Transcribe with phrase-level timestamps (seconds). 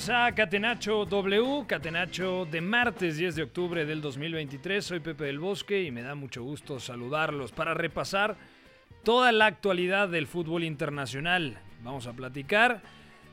[0.00, 4.82] Bienvenidos a Catenacho W, Catenacho de martes 10 de octubre del 2023.
[4.82, 8.38] Soy Pepe del Bosque y me da mucho gusto saludarlos para repasar
[9.04, 11.58] toda la actualidad del fútbol internacional.
[11.82, 12.80] Vamos a platicar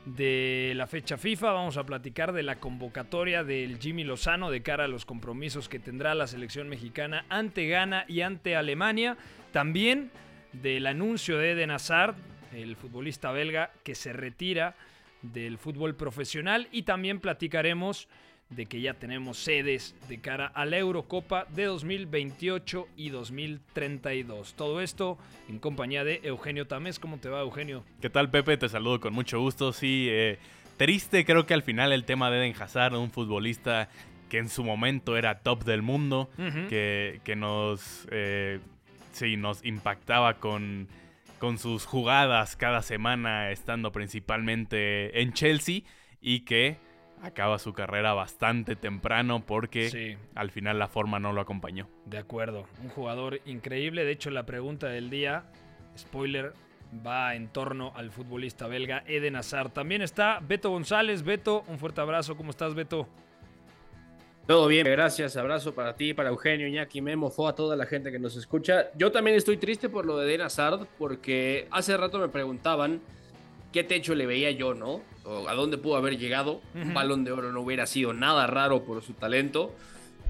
[0.04, 4.84] de la fecha FIFA, vamos a platicar de la convocatoria del Jimmy Lozano de cara
[4.84, 9.16] a los compromisos que tendrá la selección mexicana ante Ghana y ante Alemania.
[9.52, 10.10] También
[10.52, 12.14] del anuncio de Eden Hazard,
[12.52, 14.76] el futbolista belga que se retira
[15.22, 18.08] del fútbol profesional y también platicaremos
[18.50, 24.54] de que ya tenemos sedes de cara a la Eurocopa de 2028 y 2032.
[24.54, 26.98] Todo esto en compañía de Eugenio Tamés.
[26.98, 27.84] ¿Cómo te va, Eugenio?
[28.00, 28.56] ¿Qué tal, Pepe?
[28.56, 29.72] Te saludo con mucho gusto.
[29.72, 30.38] Sí, eh,
[30.78, 33.90] triste creo que al final el tema de Eden Hazard, un futbolista
[34.30, 36.28] que en su momento era top del mundo,
[36.68, 38.60] que, que nos, eh,
[39.12, 40.88] sí, nos impactaba con,
[41.38, 45.82] con sus jugadas cada semana, estando principalmente en Chelsea,
[46.20, 46.76] y que
[47.22, 50.16] acaba su carrera bastante temprano porque Sí.
[50.34, 51.88] al final la forma no lo acompañó.
[52.06, 54.04] De acuerdo, un jugador increíble.
[54.04, 55.44] De hecho, la pregunta del día,
[55.96, 56.52] spoiler,
[57.06, 59.70] va en torno al futbolista belga Eden Hazard.
[59.70, 61.22] También está Beto González.
[61.22, 62.36] Beto, un fuerte abrazo.
[62.36, 63.08] ¿Cómo estás, Beto?
[64.48, 65.36] Todo bien, gracias.
[65.36, 68.86] Abrazo para ti, para Eugenio, Iñaki, Memo, Fo, a toda la gente que nos escucha.
[68.96, 73.02] Yo también estoy triste por lo de Den Hazard, porque hace rato me preguntaban
[73.74, 75.02] qué techo le veía yo, ¿no?
[75.24, 76.62] O a dónde pudo haber llegado.
[76.74, 79.74] Un balón de oro no hubiera sido nada raro por su talento.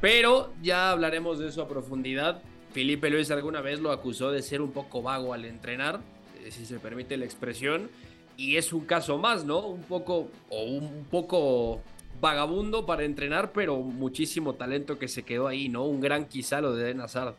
[0.01, 2.43] Pero ya hablaremos de eso a profundidad.
[2.73, 6.01] Felipe Luis alguna vez lo acusó de ser un poco vago al entrenar,
[6.43, 7.89] eh, si se permite la expresión.
[8.37, 9.61] Y es un caso más, ¿no?
[9.61, 11.83] Un poco, o un poco
[12.21, 15.85] vagabundo para entrenar, pero muchísimo talento que se quedó ahí, ¿no?
[15.85, 17.35] Un gran quizá lo de Eden Hazard.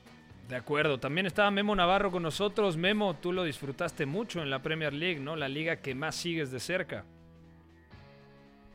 [0.47, 2.75] De acuerdo, también estaba Memo Navarro con nosotros.
[2.75, 5.35] Memo, tú lo disfrutaste mucho en la Premier League, ¿no?
[5.35, 7.05] La liga que más sigues de cerca.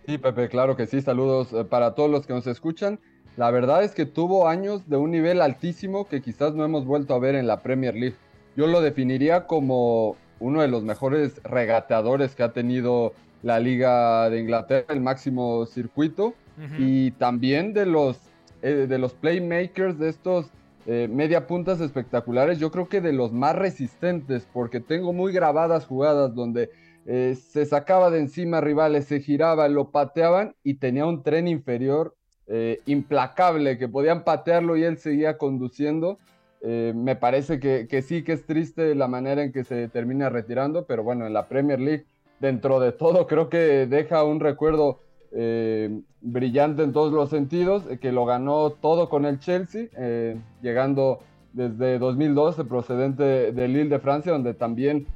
[0.06, 1.00] Sí, Pepe, claro que sí.
[1.00, 3.00] Saludos eh, para todos los que nos escuchan.
[3.36, 7.14] La verdad es que tuvo años de un nivel altísimo que quizás no hemos vuelto
[7.14, 8.16] a ver en la Premier League.
[8.56, 13.14] Yo lo definiría como uno de los mejores regateadores que ha tenido
[13.44, 16.34] la Liga de Inglaterra, el máximo circuito,
[16.78, 18.18] y también de los,
[18.62, 20.50] eh, de los playmakers de estos
[20.86, 25.84] eh, media puntas espectaculares, yo creo que de los más resistentes, porque tengo muy grabadas
[25.84, 26.70] jugadas donde
[27.06, 32.14] eh, se sacaba de encima rivales, se giraba, lo pateaban y tenía un tren inferior
[32.46, 36.18] eh, implacable, que podían patearlo y él seguía conduciendo.
[36.62, 40.30] Eh, me parece que, que sí que es triste la manera en que se termina
[40.30, 42.06] retirando, pero bueno, en la Premier League,
[42.44, 45.00] dentro de todo, creo que deja un recuerdo
[45.32, 50.36] eh, brillante en todos los sentidos, eh, que lo ganó todo con el Chelsea, eh,
[50.60, 51.20] llegando
[51.54, 55.06] desde 2012 procedente de Lille de Francia, donde también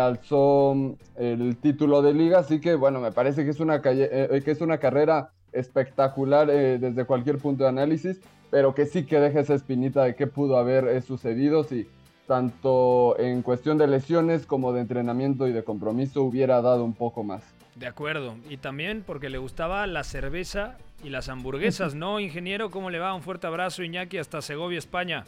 [0.00, 4.08] alzó mm, el título de liga, así que bueno, me parece que es una, calle-
[4.42, 9.40] que es una carrera espectacular desde cualquier punto de análisis, pero que sí que deja
[9.40, 11.86] esa espinita de qué pudo haber sucedido si
[12.32, 17.22] tanto en cuestión de lesiones como de entrenamiento y de compromiso hubiera dado un poco
[17.22, 17.44] más.
[17.74, 18.36] De acuerdo.
[18.48, 22.70] Y también porque le gustaba la cerveza y las hamburguesas, ¿no, ingeniero?
[22.70, 23.12] ¿Cómo le va?
[23.12, 25.24] Un fuerte abrazo, Iñaki, hasta Segovia, España.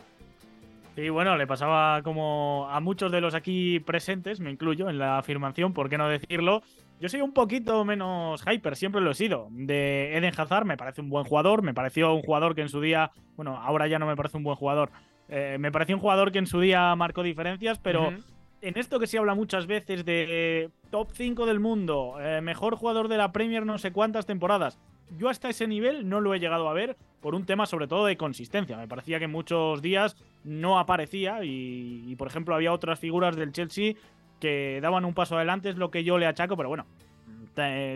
[0.96, 5.18] Y bueno, le pasaba como a muchos de los aquí presentes, me incluyo en la
[5.18, 6.62] afirmación, ¿por qué no decirlo?
[7.00, 9.48] Yo soy un poquito menos hyper, siempre lo he sido.
[9.50, 12.80] De Eden Hazard me parece un buen jugador, me pareció un jugador que en su
[12.80, 14.90] día, bueno, ahora ya no me parece un buen jugador,
[15.28, 18.12] eh, me pareció un jugador que en su día marcó diferencias, pero
[18.60, 22.76] en esto que se habla muchas veces de eh, top 5 del mundo, eh, mejor
[22.76, 24.78] jugador de la Premier no sé cuántas temporadas,
[25.18, 28.06] yo hasta ese nivel no lo he llegado a ver por un tema sobre todo
[28.06, 28.76] de consistencia.
[28.76, 33.94] Me parecía que muchos días no aparecía y, por ejemplo había otras figuras del Chelsea
[34.40, 36.86] que daban un paso adelante, es lo que yo le achaco, pero bueno,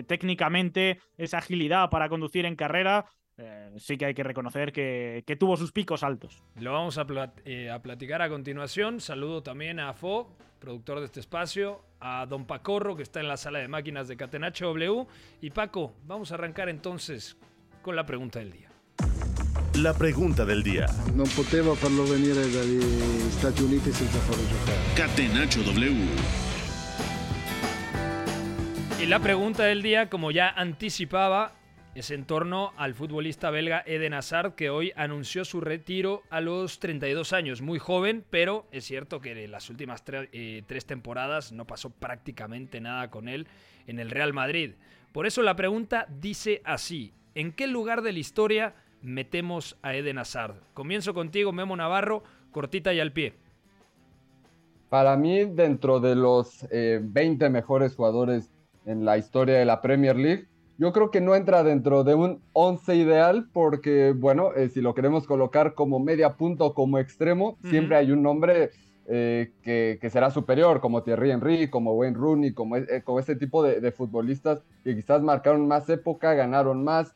[0.06, 3.06] técnicamente esa agilidad para conducir en carrera,
[3.38, 6.42] eh, sí que hay que reconocer que, tuvo sus picos altos.
[6.56, 7.06] Lo vamos a,
[7.44, 9.00] eh, a, platicar a continuación.
[9.00, 13.36] Saludo también a Fo, productor de este espacio, a Don Pacorro, que está en la
[13.36, 15.06] sala de máquinas de Catenacho W.
[15.40, 17.36] Y Paco, vamos a arrancar entonces
[17.82, 18.68] con la pregunta del día.
[19.74, 20.86] La pregunta del día.
[21.14, 22.80] No poteva farlo venire dagli
[23.30, 24.78] Stati Uniti senza farlo giocare.
[24.96, 26.06] Catenacho W.
[29.00, 31.52] Y la pregunta del día, como ya anticipaba,
[32.00, 36.78] es en torno al futbolista belga Eden Hazard, que hoy anunció su retiro a los
[36.78, 37.62] 32 años.
[37.62, 42.80] Muy joven, pero es cierto que en las últimas eh, tres temporadas no pasó prácticamente
[42.80, 43.48] nada con él
[43.86, 44.72] en el Real Madrid.
[45.12, 50.18] Por eso la pregunta dice así, ¿en qué lugar de la historia metemos a Eden
[50.18, 50.56] Hazard?
[50.74, 52.22] Comienzo contigo, Memo Navarro,
[52.52, 53.34] cortita y al pie.
[54.88, 58.50] Para mí, dentro de los 20 eh, mejores jugadores
[58.86, 60.47] en la historia de la Premier League,
[60.78, 64.94] yo creo que no entra dentro de un 11 ideal porque, bueno, eh, si lo
[64.94, 68.70] queremos colocar como media punto o como extremo, siempre hay un nombre
[69.08, 73.90] eh, que, será superior, como Thierry Henry, como Wayne Rooney, como, como este tipo de,
[73.90, 77.14] futbolistas que quizás marcaron más época, ganaron más,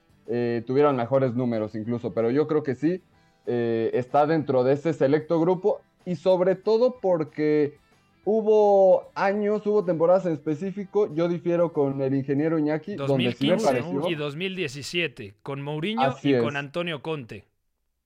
[0.67, 3.03] tuvieron mejores números incluso, pero yo creo que sí
[3.47, 7.79] está dentro de ese selecto grupo y sobre todo porque
[8.25, 14.15] hubo años, hubo temporadas en específico, yo difiero con el ingeniero Iñaki, 2015 donde y
[14.15, 17.45] 2017, con Mourinho y con Antonio Conte.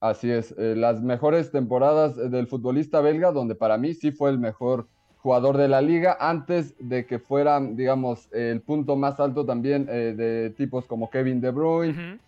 [0.01, 4.39] Así es, eh, las mejores temporadas del futbolista belga, donde para mí sí fue el
[4.39, 9.89] mejor jugador de la liga, antes de que fuera, digamos, el punto más alto también
[9.91, 12.21] eh, de tipos como Kevin De Bruyne,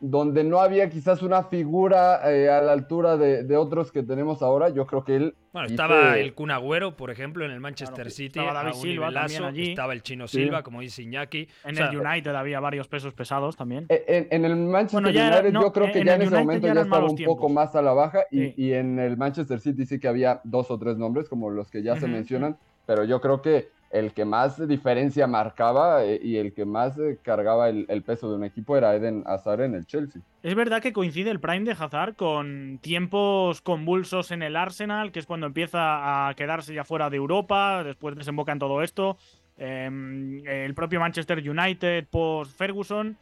[0.00, 4.70] donde no había quizás una figura eh, a la altura de, otros que tenemos ahora,
[4.70, 5.34] yo creo que él...
[5.52, 9.44] Bueno, estaba el Kun Agüero, por ejemplo, en el Manchester City, estaba David Silva también
[9.44, 9.70] allí.
[9.70, 11.48] estaba el Chino Silva, como dice Iñaki.
[11.64, 13.86] En el United había varios pesos pesados también.
[13.88, 17.24] Eh, en, el Manchester United yo creo que ya en ese momento ya, estaba un
[17.24, 20.70] poco más a la baja y, y, en el Manchester City sí que había dos
[20.70, 22.56] o tres nombres como los que ya se mencionan,
[22.86, 27.18] pero yo creo que el que más diferencia marcaba eh, y el que más eh,
[27.22, 30.22] cargaba el, peso de un equipo era Eden Hazard en el Chelsea.
[30.42, 35.18] Es verdad que coincide el prime de Hazard con tiempos convulsos en el Arsenal, que
[35.18, 39.18] es cuando empieza a quedarse ya fuera de Europa, después desemboca en todo esto.
[39.58, 43.18] Em, el propio Manchester United post Ferguson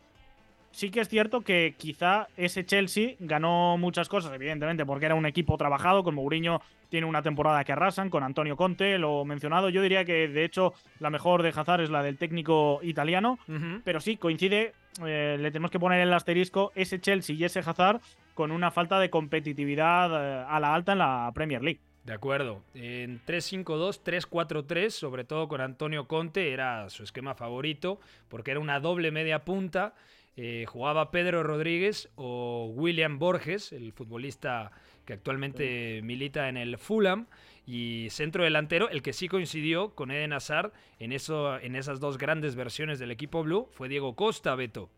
[0.71, 5.27] sí que es cierto que quizá ese Chelsea ganó muchas cosas, evidentemente, porque era un
[5.27, 9.83] equipo trabajado, con Mourinho tiene una temporada que arrasan, con Antonio Conte, lo mencionado, yo
[9.83, 13.39] diría que de hecho la mejor de Hazard es la del técnico italiano,
[13.85, 14.73] pero sí, coincide,
[15.05, 18.01] eh, le tenemos que poner el asterisco, ese Chelsea y ese Hazard
[18.35, 21.81] con una falta de competitividad eh, a la alta en la Premier League.
[22.05, 22.63] De acuerdo.
[22.73, 28.01] En 3-5-2, 3-4-3, sobre todo con Antonio Conte, era su esquema favorito,
[28.31, 29.93] porque era una doble media punta
[30.41, 34.71] eh, jugaba Pedro Rodríguez o William Borges, el futbolista
[35.05, 37.27] que actualmente milita en el Fulham,
[37.67, 42.19] y centro delantero, el que sí coincidió con Eden Hazard en, eso, en esas dos
[42.19, 44.89] grandes versiones del equipo blue, fue Diego Costa, Beto.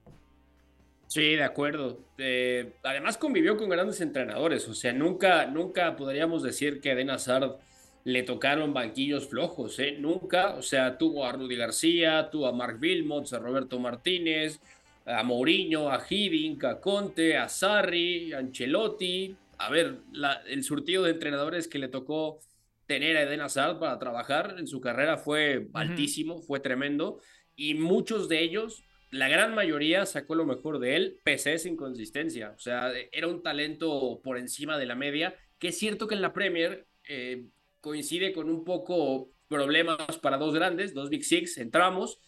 [1.06, 2.00] Sí, de acuerdo.
[2.18, 7.08] Eh, además convivió con grandes entrenadores, o sea, nunca, nunca podríamos decir que a Eden
[7.08, 7.56] Hazard
[8.04, 9.96] le tocaron banquillos flojos, ¿eh?
[9.98, 14.60] Nunca, o sea, tuvo a Rudy García, tuvo a Mark Wilmots, a Roberto Martínez,
[15.06, 19.36] a Mourinho, a Hiddink, a Conte, a Sarri, a Ancelotti.
[19.58, 19.98] A ver,
[20.46, 22.40] el surtido de entrenadores que le tocó
[22.86, 27.20] tener a Eden Hazard para trabajar en su carrera fue altísimo, fue tremendo.
[27.54, 31.68] Y muchos de ellos, la gran mayoría, sacó lo mejor de él, pese a esa
[31.68, 32.52] inconsistencia.
[32.56, 36.22] O sea, era un talento por encima de la media, que es cierto que en
[36.22, 37.44] la Premier eh,
[37.80, 42.20] coincide con un poco problemas para dos grandes, dos Big Six, entramos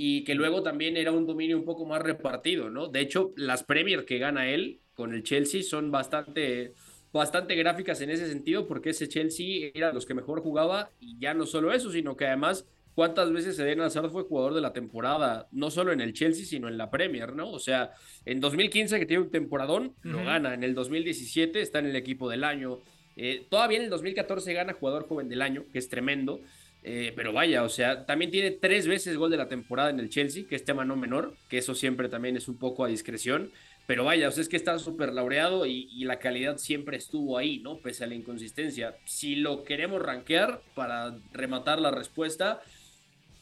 [0.00, 2.86] y que luego también era un dominio un poco más repartido, ¿no?
[2.86, 6.74] De hecho, las Premier que gana él con el Chelsea son bastante,
[7.12, 11.34] bastante gráficas en ese sentido, porque ese Chelsea era los que mejor jugaba y ya
[11.34, 12.64] no solo eso, sino que además
[12.94, 16.68] cuántas veces Eden Hazard fue jugador de la temporada, no solo en el Chelsea, sino
[16.68, 17.50] en la Premier, ¿no?
[17.50, 17.90] O sea,
[18.24, 22.30] en 2015 que tiene un temporadón, lo gana, en el 2017 está en el equipo
[22.30, 22.82] del año,
[23.16, 26.40] eh, todavía en el 2014 gana jugador joven del año, que es tremendo,
[26.82, 30.08] eh, pero vaya, o sea, también tiene tres veces gol de la temporada en el
[30.08, 33.50] Chelsea, que es tema no menor, que eso siempre también es un poco a discreción.
[33.86, 37.60] Pero vaya, o sea, es que está súper laureado y, la calidad siempre estuvo ahí,
[37.60, 37.78] ¿no?
[37.78, 38.96] Pese a la inconsistencia.
[39.06, 42.60] Si lo queremos rankear para rematar la respuesta,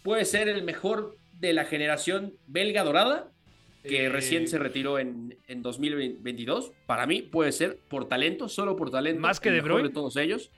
[0.05, 3.29] puede ser el mejor de la generación belga dorada.
[3.83, 6.71] que Eh, recién se retiró en, en 2022.
[6.87, 9.21] Para mí puede ser por talento, solo por talento.
[9.21, 9.89] ¿Más que el De Bruyne?
[9.89, 10.53] de todos ellos.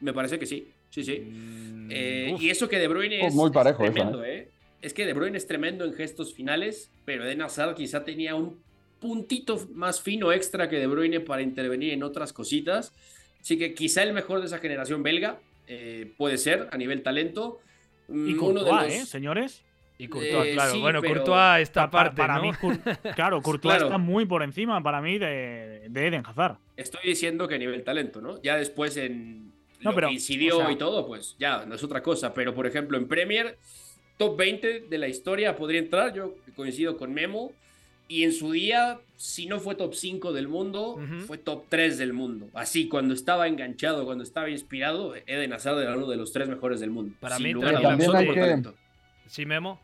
[0.00, 1.20] Me parece que sí, sí, sí.
[1.20, 4.48] Mm, Eh, y eso que De Bruyne Oh, es, muy es parejo esa, tremendo, ¿eh?
[4.82, 8.60] Es que De Bruyne es tremendo en gestos finales, pero Eden Hazard quizá tenía un
[9.00, 12.92] puntito más fino extra que De Bruyne para intervenir en otras cositas.
[13.40, 17.58] Así que quizá el mejor de esa generación belga eh, puede ser a nivel talento.
[18.08, 19.62] Y Mm, Courtois, uno de los- ¿eh, señores?
[19.98, 20.72] Y Courtois, Eh, claro.
[20.72, 22.42] sí, bueno, pero- Courtois está Pa- pa- aparte, para ¿no?
[22.42, 22.78] mí, Cour-
[23.16, 23.86] claro, Courtois Claro.
[23.86, 26.56] está muy por encima para mí de, de Eden Hazard.
[26.76, 28.40] Estoy diciendo que a nivel talento, ¿no?
[28.42, 29.49] Ya después en
[29.80, 32.32] No, lo pero, que incidió o sea- y todo, pues ya, no es otra cosa.
[32.34, 33.56] Pero, por ejemplo, en Premier,
[34.16, 36.12] top 20 de la historia podría entrar.
[36.14, 37.52] Yo coincido con Memo.
[38.08, 42.12] Y en su día, si no fue top 5 del mundo, fue top 3 del
[42.12, 42.48] mundo.
[42.54, 46.80] Así, cuando estaba enganchado, cuando estaba inspirado, Eden Hazard era uno de los tres mejores
[46.80, 47.14] del mundo.
[47.20, 48.62] Para sin mí lugar también hay que-.
[49.28, 49.80] Sí, Memo.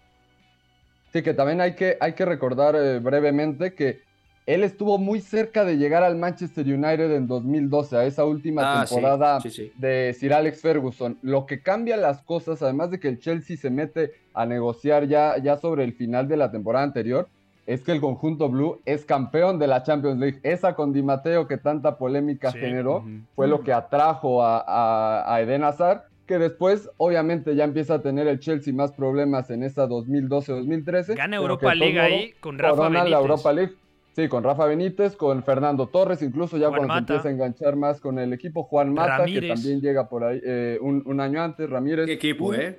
[1.13, 4.03] Sí, que también hay que, hay que recordar eh, brevemente que
[4.47, 8.85] él estuvo muy cerca de llegar al Manchester United en 2012, a esa última Ah,
[8.87, 9.73] temporada sí, sí.
[9.77, 11.19] de Sir Alex Ferguson.
[11.23, 15.37] Lo que cambia las cosas, además de que el Chelsea se mete a negociar ya,
[15.39, 17.29] ya sobre el final de la temporada anterior,
[17.67, 20.39] es que el conjunto blue es campeón de la Champions League.
[20.45, 25.35] Esa con Di Matteo que tanta polémica Sí, generó fue lo que atrajo a, a,
[25.35, 29.65] a Eden Hazard, que después obviamente ya empieza a tener el Chelsea más problemas en
[29.65, 31.17] esa 2012-2013.
[31.17, 33.11] Gana Europa League ahí con Rafa Benítez.
[33.11, 33.73] la Europa League.
[34.17, 37.13] Sí, con Rafa Benítez, con Fernando Torres, incluso ya Juan cuando se Mata.
[37.13, 39.43] empieza a enganchar más con el equipo, Juan Mata, Ramírez.
[39.43, 42.07] que también llega por ahí eh, un, un año antes, Ramírez.
[42.07, 42.79] Qué equipo, Un- ¿eh?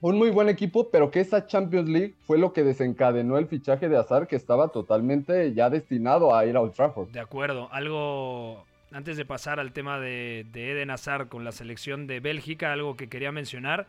[0.00, 3.88] Un muy buen equipo, pero que esa Champions League fue lo que desencadenó el fichaje
[3.88, 7.08] de Hazard, que estaba totalmente ya destinado a ir a Old Trafford.
[7.10, 7.68] De acuerdo.
[7.72, 12.72] Algo, antes de pasar al tema de, de Eden Hazard con la selección de Bélgica,
[12.72, 13.86] algo que quería mencionar.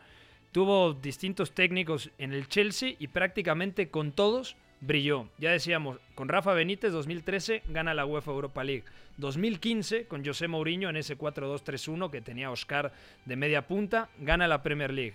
[0.52, 5.28] Tuvo distintos técnicos en el Chelsea y prácticamente con todos brilló.
[5.38, 8.84] Ya decíamos, con Rafa Benítez 2013 gana la UEFA Europa League.
[9.18, 12.92] 2015 con José Mourinho en ese 4-2-3-1 que tenía Oscar
[13.24, 15.14] de media punta, gana la Premier League.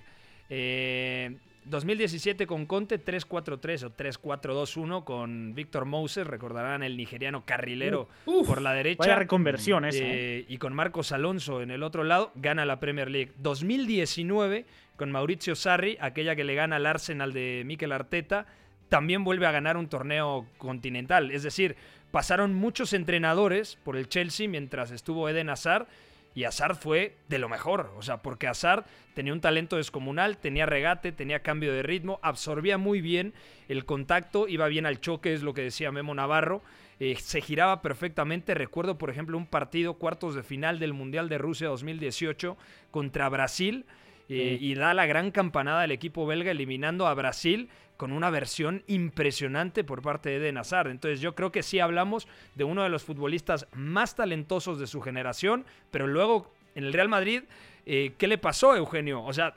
[0.49, 8.47] Eh, 2017 con Conte 3-4-3 o 3-4-2-1 con Víctor Moses, recordarán el nigeriano carrilero Uf,
[8.47, 8.97] por la derecha.
[8.99, 10.03] Vaya reconversión esa.
[10.03, 10.39] ¿eh?
[10.39, 13.31] Eh, y con Marcos Alonso en el otro lado, gana la Premier League.
[13.37, 14.65] 2019,
[14.95, 18.47] con Mauricio Sarri, aquella que le gana al Arsenal de Mikel Arteta,
[18.91, 21.31] también vuelve a ganar un torneo continental.
[21.31, 21.77] Es decir,
[22.11, 25.87] pasaron muchos entrenadores por el Chelsea mientras estuvo Eden Hazard.
[26.35, 28.83] Y Hazard fue de lo mejor, o sea, porque Hazard
[29.13, 33.33] tenía un talento descomunal, tenía regate, tenía cambio de ritmo, absorbía muy bien
[33.69, 36.61] el contacto, iba bien al choque, es lo que decía Memo Navarro,
[36.99, 38.55] eh, se giraba perfectamente.
[38.55, 42.57] Recuerdo, por ejemplo, un partido cuartos de final del Mundial de Rusia 2018
[42.91, 43.85] contra Brasil
[44.27, 47.69] eh, y da la gran campanada del equipo belga eliminando a Brasil
[48.01, 50.89] con una versión impresionante por parte de Eden Hazard.
[50.89, 55.01] Entonces yo creo que sí hablamos de uno de los futbolistas más talentosos de su
[55.01, 57.43] generación, pero luego en el Real Madrid,
[57.85, 59.21] eh, ¿qué le pasó, Eugenio?
[59.23, 59.53] O sea,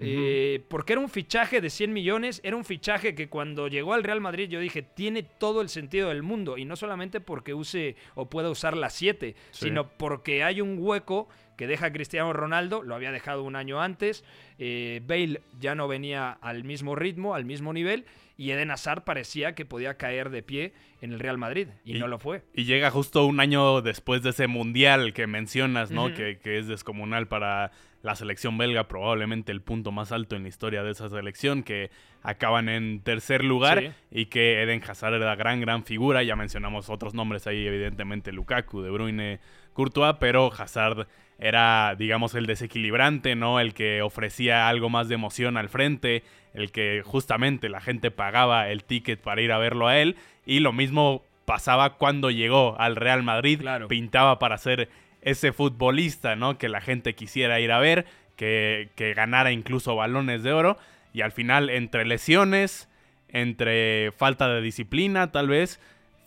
[0.00, 4.04] eh, porque era un fichaje de 100 millones, era un fichaje que cuando llegó al
[4.04, 7.96] Real Madrid yo dije, tiene todo el sentido del mundo, y no solamente porque use
[8.14, 9.66] o pueda usar la 7, Sí.
[9.66, 13.80] sino porque hay un hueco que deja a Cristiano Ronaldo, lo había dejado un año
[13.80, 14.24] antes,
[14.58, 18.04] eh, Bale ya no venía al mismo ritmo, al mismo nivel,
[18.36, 22.00] y Eden Hazard parecía que podía caer de pie en el Real Madrid, y, Y-
[22.00, 22.42] no lo fue.
[22.54, 26.12] Y llega justo un año después de ese mundial que mencionas, ¿no?
[26.14, 27.70] Que, que es descomunal para
[28.02, 31.90] la selección belga, probablemente el punto más alto en la historia de esa selección, que
[32.22, 33.90] acaban en tercer lugar Sí.
[34.10, 36.22] y que Eden Hazard era gran, gran figura.
[36.24, 39.38] Ya mencionamos otros nombres ahí, evidentemente Lukaku, De Bruyne,
[39.72, 41.06] Courtois, pero Hazard
[41.38, 43.58] era, digamos, el desequilibrante, ¿no?
[43.58, 46.22] El que ofrecía algo más de emoción al frente,
[46.54, 50.16] el que justamente la gente pagaba el ticket para ir a verlo a él.
[50.46, 53.88] Y lo mismo pasaba cuando llegó al Real Madrid, Claro.
[53.88, 54.88] pintaba para ser
[55.20, 56.58] ese futbolista, ¿no?
[56.58, 60.78] Que la gente quisiera ir a ver, que, que ganara incluso balones de oro.
[61.12, 62.88] Y al final, entre lesiones,
[63.28, 65.80] entre falta de disciplina, tal vez,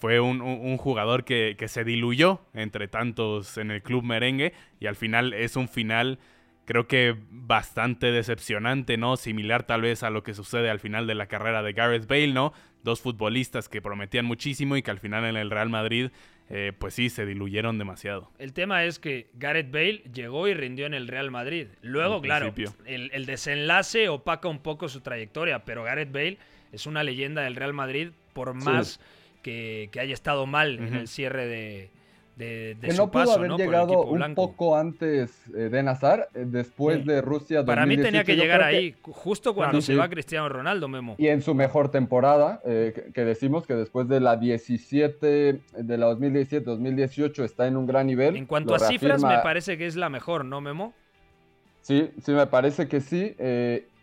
[0.06, 4.54] fue un, jugador que, que se diluyó entre tantos en el club merengue.
[4.80, 6.20] Y al final es un final,
[6.66, 9.18] creo que bastante decepcionante, ¿no?
[9.18, 12.34] Similar tal vez a lo que sucede al final de la carrera de Gareth Bale,
[12.34, 12.54] ¿no?
[12.84, 16.12] Dos futbolistas que prometían muchísimo y que al final en el Real Madrid,
[16.52, 18.30] eh, pues sí, se diluyeron demasiado.
[18.38, 21.70] El tema es que Gareth Bale llegó y rindió en el Real Madrid.
[21.82, 22.54] Luego, claro,
[22.86, 26.38] el desenlace opaca un poco su trayectoria, pero Gareth Bale
[26.72, 29.00] es una leyenda del Real Madrid por más
[29.46, 31.92] que, que haya estado mal en el cierre de,
[32.36, 34.48] de, de Que su no pudo paso, haber llegado un blanco.
[34.50, 37.04] poco antes eh, de Nazar, eh, después Sí.
[37.04, 37.66] de Rusia 2018.
[37.68, 41.14] Para mí tenía que Yo llegar que- ahí, justo cuando se va Cristiano Ronaldo, Memo.
[41.20, 45.98] Y en su mejor temporada, eh, que, que decimos que después de la 17, de
[46.00, 48.36] la 2017-2018 está en un gran nivel.
[48.36, 50.94] En cuanto lo a cifras, me parece que es la mejor, ¿no, Memo?
[51.82, 53.36] Sí, sí, me parece que sí.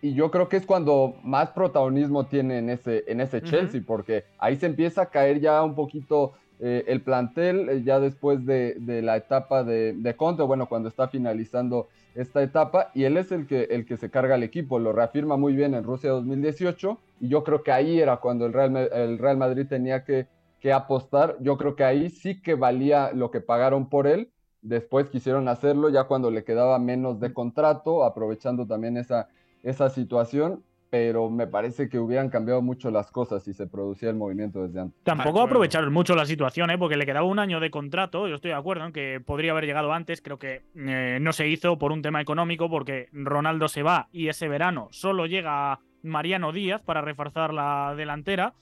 [0.02, 3.40] Y yo creo que es cuando más protagonismo tiene en ese, en ese.
[3.40, 8.00] Chelsea, porque ahí se empieza a caer ya un poquito eh, el plantel, eh, ya
[8.00, 13.04] después de, de la etapa de, de Conte, bueno, cuando está finalizando esta etapa, y
[13.04, 15.85] él es el que, el que se carga al equipo, lo reafirma muy bien en
[15.85, 20.04] Rusia 2018, y yo creo que ahí era cuando el Real, el Real Madrid tenía
[20.04, 20.26] que,
[20.59, 24.32] que apostar, yo creo que ahí sí que valía lo que pagaron por él,
[24.62, 29.28] Después quisieron hacerlo ya cuando le quedaba menos de contrato, aprovechando también esa,
[29.62, 34.16] esa situación, pero me parece que hubieran cambiado mucho las cosas si se producía el
[34.16, 35.02] movimiento desde antes.
[35.04, 36.76] Tampoco Ah, aprovecharon mucho la situación, ¿eh?
[36.76, 38.28] porque le quedaba un año de contrato.
[38.28, 40.21] Yo estoy de acuerdo en que podría haber llegado antes.
[40.21, 44.28] Creo que eh, no se hizo por un tema económico, porque Ronaldo se va y
[44.28, 48.52] ese verano solo llega Mariano Díaz para reforzar la delantera.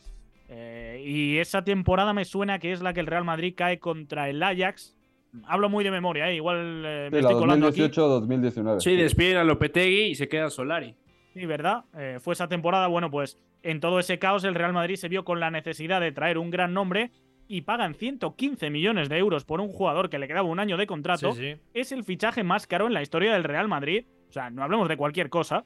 [0.49, 4.28] Eh, y esa temporada me suena que es la que el Real Madrid cae contra
[4.28, 4.97] el Ajax.
[5.44, 6.34] Hablo muy de memoria, ¿eh?
[6.37, 7.80] igual eh, me Sí, la estoy colando aquí.
[7.82, 8.80] 2018-2019.
[8.80, 10.94] Sí, despiden a Lopetegui y se queda Solari.
[11.34, 11.84] Sí, ¿verdad?
[11.96, 15.25] Eh, fue esa temporada, bueno, pues en todo ese caos el Real Madrid se vio
[15.25, 17.10] con la necesidad de traer un gran nombre
[17.46, 20.87] y pagan 115 millones de euros por un jugador que le quedaba un año de
[20.87, 21.32] contrato.
[21.32, 21.60] Sí, sí.
[21.75, 24.04] Es el fichaje más caro en la historia del Real Madrid.
[24.28, 25.64] O sea, no hablemos de cualquier cosa.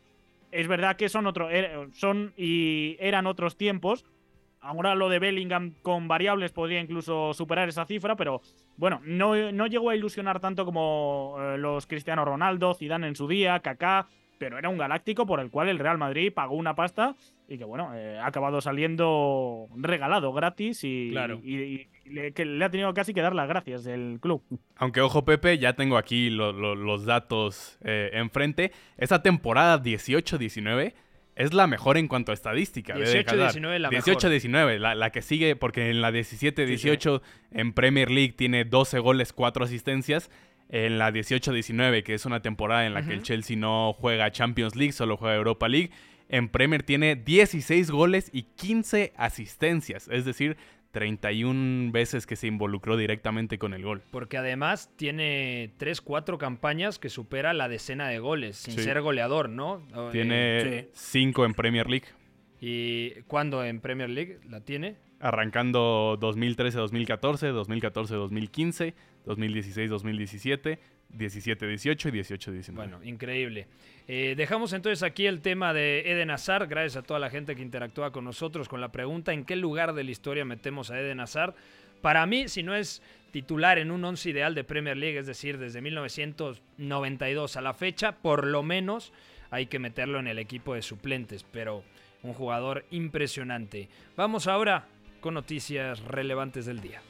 [0.50, 4.04] Es verdad que son otro, er- son y eran otros tiempos.
[4.64, 8.40] Ahora lo de Bellingham con variables podría incluso superar esa cifra, pero
[8.76, 13.28] bueno, no, no llegó a ilusionar tanto como eh, los Cristiano Ronaldo, Zidane en su
[13.28, 14.06] día, Kaká,
[14.38, 17.14] pero era un galáctico por el cual el Real Madrid pagó una pasta
[17.46, 21.40] y que bueno, eh, ha acabado saliendo regalado, gratis y, Claro.
[21.44, 24.42] y- y le, que le ha tenido casi que dar las gracias del club.
[24.76, 28.72] Aunque ojo Pepe, ya tengo aquí lo- lo- los datos eh, enfrente.
[28.96, 30.94] Esa temporada 18-19
[31.36, 32.94] es la mejor en cuanto a estadística.
[32.94, 34.14] de Eden 18-19 la mejor.
[34.14, 39.32] 18-19, la, la que sigue, porque en la 17-18 en Premier League tiene 12 goles,
[39.32, 40.30] 4 asistencias.
[40.70, 43.22] En la 18-19, que es una temporada en la que el.
[43.22, 45.90] Chelsea no juega Champions League, solo juega Europa League.
[46.28, 50.08] En Premier tiene 16 goles y 15 asistencias.
[50.10, 50.56] Es decir,
[50.94, 54.02] 31 veces que se involucró directamente con el gol.
[54.10, 58.82] Porque además tiene 3, 4 campañas que supera la decena de goles, sin Sí.
[58.84, 59.86] ser goleador, ¿no?
[59.94, 62.06] Eh, Tiene 5 en Premier League.
[62.60, 64.96] ¿Y cuándo en Premier League la tiene?
[65.20, 68.94] Arrancando 2013-2014, 2014-2015,
[69.26, 70.78] 2016-2017,
[71.16, 72.74] 17-18 y 18-19.
[72.74, 73.66] Bueno, increíble.
[74.08, 76.68] Eh, dejamos entonces aquí el tema de Eden Hazard.
[76.68, 79.94] Gracias a toda la gente que interactúa con nosotros con la pregunta ¿en qué lugar
[79.94, 81.54] de la historia metemos a Eden Hazard?
[82.02, 85.56] Para mí, si no es titular en un once ideal de Premier League, es decir,
[85.56, 89.12] desde 1992 a la fecha, por lo menos
[89.50, 91.82] hay que meterlo en el equipo de suplentes, pero
[92.22, 93.88] un jugador impresionante.
[94.16, 94.86] Vamos ahora
[95.20, 97.00] con noticias relevantes del día.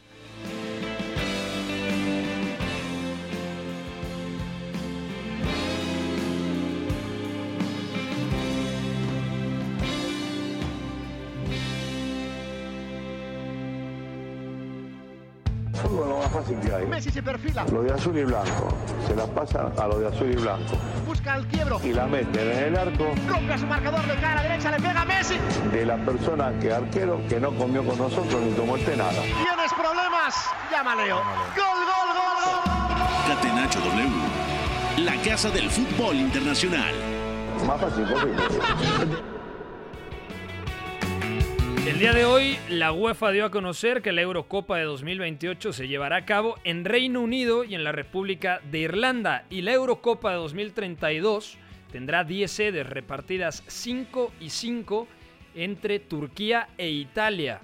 [15.94, 16.86] Fútbol lo más fácil que hay.
[16.86, 18.68] Messi se perfila, Lo de azul y blanco.
[19.06, 20.74] Se la pasa a lo de azul y blanco.
[21.06, 24.42] busca el quiebro, Y la meten en el arco rompe a su marcador de cara
[24.42, 25.36] derecha, le pega a Messi.
[25.72, 29.12] de la persona que arquero que no comió con nosotros ni tomó este nada.
[29.22, 30.34] ¿Tienes problemas?
[30.70, 31.16] Llama Leo.
[31.16, 33.36] Gol, gol, gol, gol.
[33.36, 35.04] Catenacho W.
[35.04, 36.92] La casa del fútbol internacional.
[37.66, 39.33] Más fácil posible.
[41.94, 45.86] El día de hoy, la UEFA dio a conocer que la Eurocopa de 2028 se
[45.86, 49.44] llevará a cabo en Reino Unido y en la República de Irlanda.
[49.48, 51.56] Y la Eurocopa de 2032
[51.92, 55.06] tendrá 10 sedes repartidas 5 y 5
[55.54, 57.60] entre Turquía e Italia.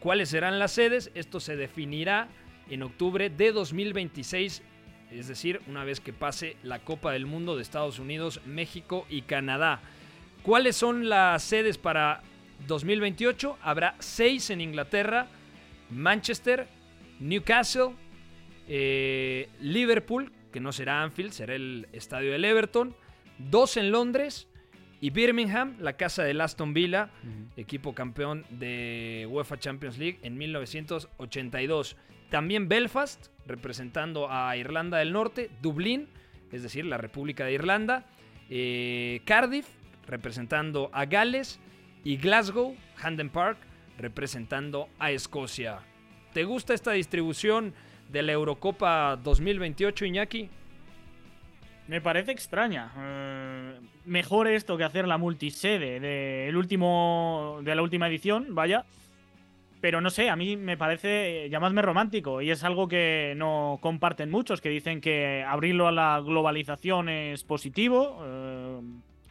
[0.00, 1.10] ¿Cuáles serán las sedes?
[1.14, 2.28] Esto se definirá
[2.70, 4.62] en octubre de 2026,
[5.10, 9.22] es decir, una vez que pase la Copa del Mundo de Estados Unidos, México y
[9.22, 9.82] Canadá.
[10.42, 12.22] ¿Cuáles son las sedes para
[12.66, 13.58] 2028?
[13.62, 15.28] Habrá seis en Inglaterra,
[15.90, 16.66] Manchester,
[17.20, 17.94] Newcastle,
[18.68, 22.94] eh, Liverpool, que no será Anfield, será el estadio del Everton,
[23.38, 24.48] dos en Londres
[25.00, 27.10] y Birmingham, la casa del Aston Villa,
[27.56, 31.96] equipo campeón de UEFA Champions League en 1982.
[32.30, 36.08] También Belfast, representando a Irlanda del Norte, Dublín,
[36.52, 38.06] es decir, la República de Irlanda,
[38.50, 39.66] eh, Cardiff,
[40.06, 41.60] representando a Gales,
[42.08, 43.58] y Glasgow, Handen Park,
[43.98, 45.80] representando a Escocia.
[46.32, 47.74] ¿Te gusta esta distribución
[48.10, 50.48] de la Eurocopa 2028, Iñaki?
[51.86, 52.90] Me parece extraña.
[52.96, 58.86] Eh, mejor esto que hacer la multisede de, último, de la última edición, vaya.
[59.82, 64.30] Pero no sé, a mí me parece, llamadme romántico, y es algo que no comparten
[64.30, 68.47] muchos, que dicen que abrirlo a la globalización es positivo, eh,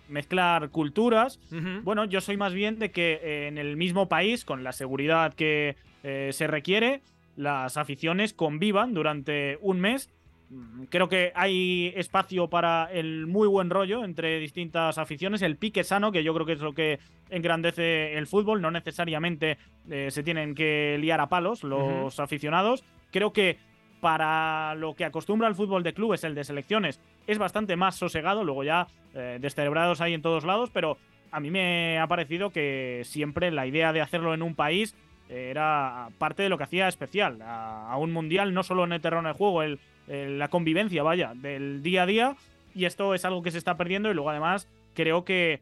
[0.09, 1.39] mezclar culturas.
[1.83, 5.75] Bueno, yo soy más bien de que en el mismo país, con la seguridad que
[6.03, 7.01] eh, se requiere,
[7.35, 10.09] las aficiones convivan durante un mes.
[10.49, 15.83] Mm, creo que hay espacio para el muy buen rollo entre distintas aficiones, el pique
[15.83, 19.57] sano, que yo creo que es lo que engrandece el fútbol, no necesariamente
[19.89, 22.83] eh, se tienen que liar a palos los aficionados.
[23.11, 23.57] Creo que
[24.01, 28.43] para lo que acostumbra el fútbol de clubes, el de selecciones, es bastante más sosegado,
[28.43, 30.97] luego ya eh, descerebrados hay en todos lados, pero
[31.31, 34.95] a mí me ha parecido que siempre la idea de hacerlo en un país
[35.29, 39.27] era parte de lo que hacía especial a, un mundial, no solo en el terreno
[39.27, 42.35] de juego, el la convivencia, vaya, del día a día.
[42.73, 44.09] Y esto es algo que se está perdiendo.
[44.09, 45.61] Y luego, además, creo que eh,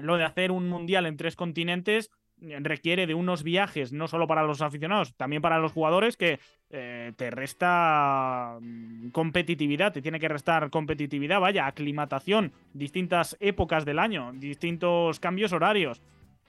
[0.00, 2.23] lo de hacer un mundial en tres continentes eh,
[2.60, 7.12] requiere de unos viajes, no solo para los aficionados, también para los jugadores, que eh,
[7.16, 14.32] te resta mm, competitividad, te tiene que restar competitividad, vaya, aclimatación, distintas épocas del año,
[14.34, 16.02] distintos cambios horarios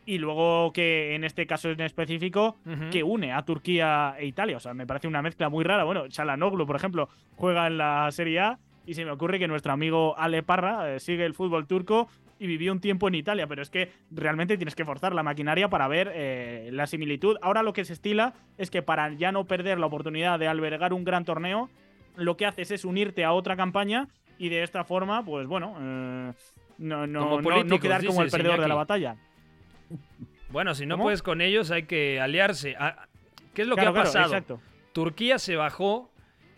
[0.06, 2.58] y luego que en este caso en específico
[2.92, 4.58] que une a Turquía e Italia.
[4.58, 5.84] O sea, me parece una mezcla muy rara.
[5.84, 9.74] Bueno, Chalanoglu, por ejemplo, juega en la Serie A y se me ocurre que nuestro
[9.74, 12.08] amigo Ale Parra eh, sigue el fútbol turco
[12.40, 15.70] y vivió un tiempo en Italia, pero es que realmente tienes que forzar la maquinaria
[15.70, 17.38] para ver eh, la similitud.
[17.42, 20.94] Ahora lo que se estila es que para ya no perder la oportunidad de albergar
[20.94, 21.70] un gran torneo,
[22.16, 26.34] lo que haces es unirte a otra campaña y de esta forma, pues bueno, eh,
[26.78, 29.16] no, no, no, quedar como el perdedor de la batalla.
[30.50, 32.76] Bueno, si no puedes con ellos, hay que aliarse.
[32.80, 33.08] Ah,
[33.54, 34.60] ¿Qué es lo que ha pasado?
[34.94, 36.10] Turquía se bajó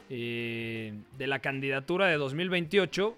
[0.09, 3.15] eh, de la candidatura de 2028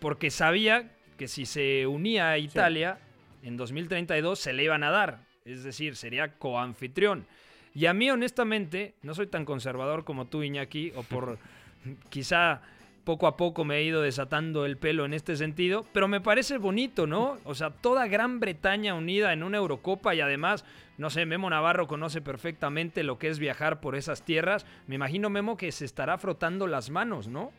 [0.00, 2.98] porque sabía que si se unía a Italia
[3.42, 5.26] en 2032 se le iban a dar.
[5.44, 7.26] Es decir, sería coanfitrión.
[7.74, 11.38] Y a mí, honestamente, no soy tan conservador como tú, Iñaki, o por
[12.08, 12.62] quizá
[13.04, 16.58] poco a poco me he ido desatando el pelo en este sentido, pero me parece
[16.58, 17.38] bonito, ¿no?
[17.44, 20.66] O sea, toda Gran Bretaña unida en una Eurocopa y además,
[20.98, 24.66] no sé, Memo Navarro conoce perfectamente lo que es viajar por esas tierras.
[24.86, 27.50] Me imagino, Memo, que se estará frotando las manos, ¿no?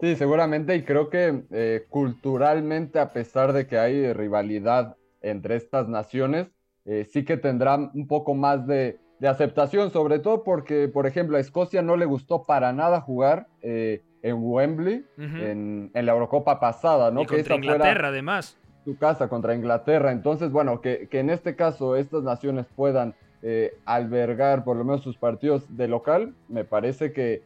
[0.00, 5.88] Sí, seguramente, y creo que eh, culturalmente, a pesar de que hay rivalidad entre estas
[5.88, 6.50] naciones,
[6.86, 11.40] eh, sí que tendrán un poco más de, aceptación, sobre todo porque, por ejemplo, a
[11.40, 17.22] Escocia no le gustó para nada jugar eh, en Wembley en, la Eurocopa pasada, ¿no?
[17.22, 18.56] Y contra Inglaterra, además.
[18.86, 20.10] Su casa contra Inglaterra.
[20.10, 25.18] Entonces, bueno, que, en este caso estas naciones puedan eh, albergar por lo menos sus
[25.18, 27.42] partidos de local, me parece que,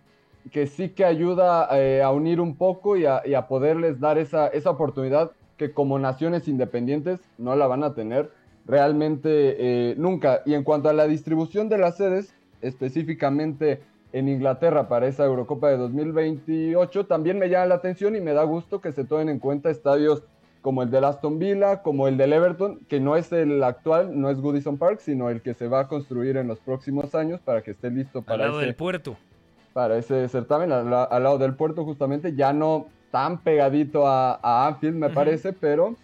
[0.51, 4.71] que sí que ayuda eh, a unir un poco y a, poderles dar esa, esa
[4.71, 8.31] oportunidad que como naciones independientes no la van a tener
[8.67, 9.57] realmente
[9.91, 10.43] eh, nunca.
[10.45, 13.81] Y en cuanto a la distribución de las sedes, específicamente
[14.13, 18.45] en Inglaterra para esa Eurocopa de 2028 también me llama la atención y me da
[18.45, 20.23] gusto que se tomen en cuenta estadios
[20.63, 24.31] como el del Aston Villa, como el del Everton, que no es el actual, no
[24.31, 27.63] es Goodison Park, sino el que se va a construir en los próximos años para
[27.63, 29.19] que esté listo para al lado del puerto.
[29.75, 35.11] Para ese certamen, al, lado del puerto justamente, ya no tan pegadito a, Anfield me
[35.11, 35.97] parece, pero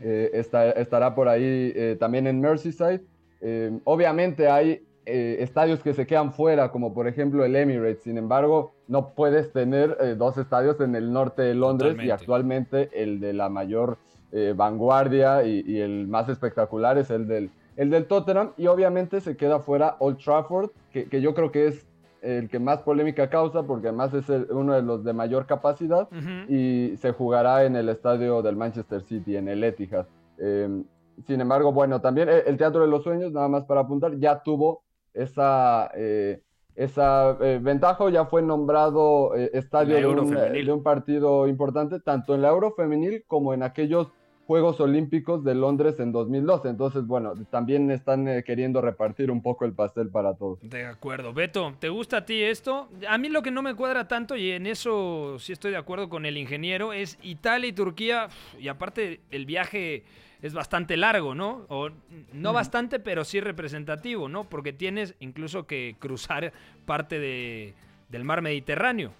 [0.00, 0.30] eh,
[0.76, 3.00] estará por ahí eh, también en Merseyside.
[3.40, 8.04] Eh, obviamente hay eh, estadios que se quedan fuera, como por ejemplo el Emirates.
[8.04, 12.88] Sin embargo, no puedes tener eh, dos estadios en el norte de Londres y actualmente
[12.94, 13.98] el de la mayor
[14.30, 18.52] eh, vanguardia y, el más espectacular es el del, el del Tottenham.
[18.56, 21.84] Y obviamente se queda fuera Old Trafford, que, yo creo que es
[22.22, 26.08] el que más polémica causa porque además es uno de los de mayor capacidad
[26.48, 30.06] y se jugará en el estadio del Manchester City, en el Etihad.
[30.38, 30.84] Em,
[31.26, 34.82] sin embargo, bueno, también el Teatro de los Sueños, nada más para apuntar, ya tuvo
[35.12, 36.42] esa, eh,
[36.74, 42.48] esa eh, ventaja ya fue nombrado eh, estadio de un, partido importante, tanto en la
[42.48, 44.08] Euro femenil como en aquellos
[44.46, 46.68] Juegos Olímpicos de Londres en 2012.
[46.68, 50.58] Entonces, bueno, también están queriendo repartir un poco el pastel para todos.
[50.62, 51.32] De acuerdo.
[51.32, 52.88] Beto, ¿te gusta a ti esto?
[53.08, 56.08] A mí lo que no me cuadra tanto, y en eso sí estoy de acuerdo
[56.08, 58.28] con el ingeniero, es Italia y Turquía,
[58.58, 60.04] y aparte el viaje
[60.42, 61.64] es bastante largo, ¿no?
[61.68, 61.90] O
[62.32, 64.44] no bastante, pero sí representativo, ¿no?
[64.44, 66.52] Porque tienes incluso que cruzar
[66.84, 67.74] parte de,
[68.08, 69.12] del mar Mediterráneo.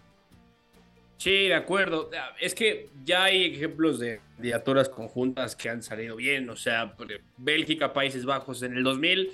[1.22, 2.10] Sí, de acuerdo.
[2.40, 6.50] Es que ya hay ejemplos de diaturas conjuntas que han salido bien.
[6.50, 6.96] O sea,
[7.36, 9.30] Bélgica, Países Bajos en el 2000,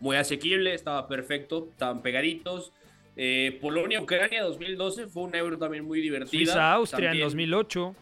[0.00, 2.74] muy asequible, estaba perfecto, estaban pegaditos.
[3.16, 6.44] Eh, Polonia-Ucrania 2012 fue un euro también muy divertido.
[6.44, 7.96] Suiza-Austria en 202008.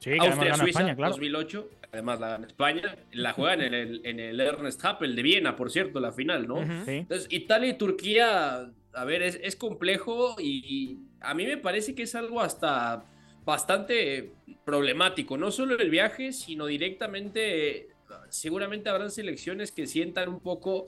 [0.00, 1.12] Sí, que además gana Austria-Suiza España, claro.
[1.12, 1.70] 2008.
[1.92, 2.96] Además la gana España.
[3.12, 6.56] La juegan en el, en el Ernest Happel de Viena, por cierto, la final, ¿no?
[6.84, 6.90] Sí.
[6.94, 12.02] Entonces, Italia y Turquía, a ver, es, es complejo y a mí me parece que
[12.02, 13.04] es algo hasta
[13.44, 14.32] bastante
[14.64, 15.36] problemático.
[15.36, 17.88] No solo el viaje, sino directamente,
[18.28, 20.86] seguramente habrán selecciones que sientan un poco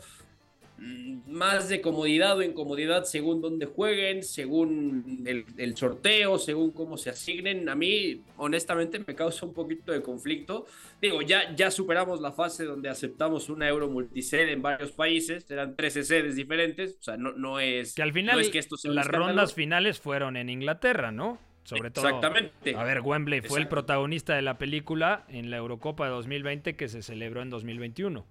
[0.79, 7.11] más de comodidad o incomodidad según dónde jueguen, según el, el sorteo, según cómo se
[7.11, 7.69] asignen.
[7.69, 10.67] A mí, honestamente, me causa un poquito de conflicto.
[11.01, 15.77] Digo, ya, ya superamos la fase donde aceptamos una euro multisede en varios países, eran
[15.77, 18.77] 13 sedes diferentes, o sea, no, no es Que al final no es que esto
[18.77, 21.39] sea las rondas finales fueron en Inglaterra, ¿no?
[21.65, 22.07] Sobre todo.
[22.07, 22.77] Exactamente.
[22.77, 26.89] A ver, Wembley fue el protagonista de la película en la Eurocopa de 2020 que
[26.89, 28.27] se celebró en 2021.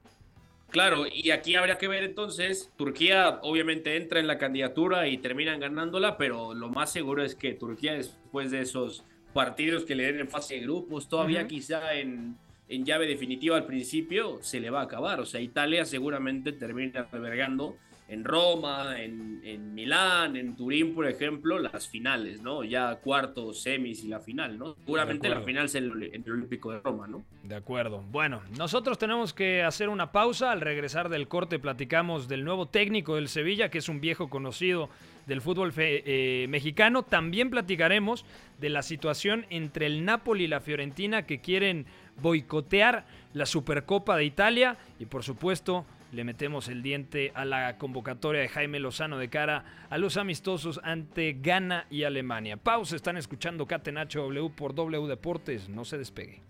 [0.74, 5.60] Claro, y aquí habría que ver entonces, Turquía obviamente entra en la candidatura y terminan
[5.60, 9.04] ganándola, pero lo más seguro es que Turquía después de esos
[9.36, 12.38] partidos que le den en fase de grupos, todavía quizá en,
[12.70, 15.20] en llave definitiva al principio, se le va a acabar.
[15.20, 21.58] O sea, Italia seguramente termina albergando en Roma, en, en Milán, en Turín, por ejemplo,
[21.58, 22.64] las finales, ¿no?
[22.64, 24.76] Ya cuartos, semis y la final, ¿no?
[24.86, 27.24] Seguramente la final es el, en el Olímpico de Roma, ¿no?
[27.44, 28.04] De acuerdo.
[28.12, 30.52] Bueno, nosotros tenemos que hacer una pausa.
[30.52, 34.90] Al regresar del corte platicamos del nuevo técnico del Sevilla, que es un viejo conocido
[35.26, 37.04] del fútbol fe- eh, mexicano.
[37.04, 38.26] También platicaremos
[38.60, 41.86] de la situación entre el Napoli y la Fiorentina que quieren
[42.22, 44.78] boicotear la Supercopa de Italia.
[45.00, 49.88] Y por supuesto, le metemos el diente a la convocatoria de Jaime Lozano de cara
[49.90, 52.56] a los amistosos ante Ghana y Alemania.
[52.58, 55.70] Pausa, están escuchando Catenacho W por W Deportes.
[55.70, 56.42] No se despegue.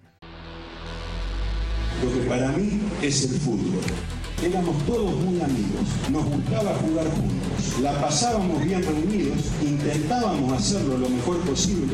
[2.03, 3.81] Lo que para mí es el fútbol.
[4.43, 11.07] Éramos todos muy amigos, nos gustaba jugar juntos, la pasábamos bien reunidos, intentábamos hacerlo lo
[11.07, 11.93] mejor posible,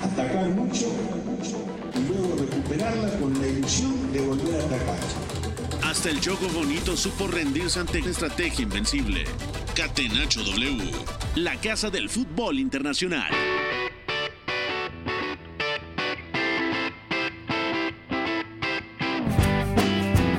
[0.00, 0.86] atacar mucho
[1.96, 5.43] y luego recuperarla con la ilusión de volver a atacar.
[6.06, 9.24] El Choco Bonito supo rendirse ante una estrategia invencible.
[9.74, 10.84] Catenacho W,
[11.36, 13.30] la casa del fútbol internacional.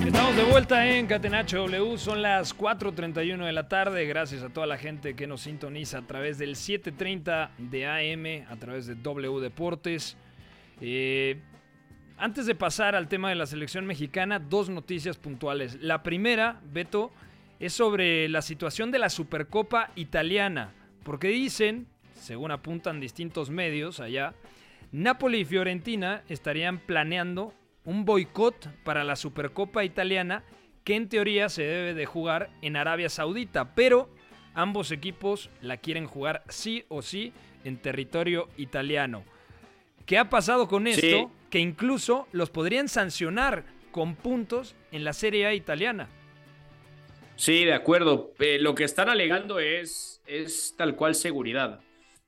[0.05, 4.67] Estamos de vuelta en Catenacho W, son las 4.31 de la tarde, gracias a toda
[4.67, 9.41] la gente que nos sintoniza a través del 7.30 de AM, a través de W
[9.41, 10.15] Deportes.
[10.79, 11.39] Eh,
[12.17, 15.77] antes de pasar al tema de la selección mexicana, dos noticias puntuales.
[15.81, 17.11] La primera, Beto,
[17.59, 20.73] es sobre la situación de la Supercopa italiana,
[21.03, 24.33] porque dicen, según apuntan distintos medios allá,
[24.91, 30.43] Napoli y Fiorentina estarían planeando un boicot para la Supercopa italiana
[30.83, 34.09] que en teoría se debe de jugar en Arabia Saudita, pero
[34.53, 39.23] ambos equipos la quieren jugar sí o sí en territorio italiano.
[40.05, 41.31] ¿Qué ha pasado con esto?
[41.55, 46.09] Que incluso los podrían sancionar con puntos en la Serie A italiana.
[47.37, 48.33] Sí, de acuerdo.
[48.39, 51.79] Eh, lo que están alegando es, es tal cual seguridad.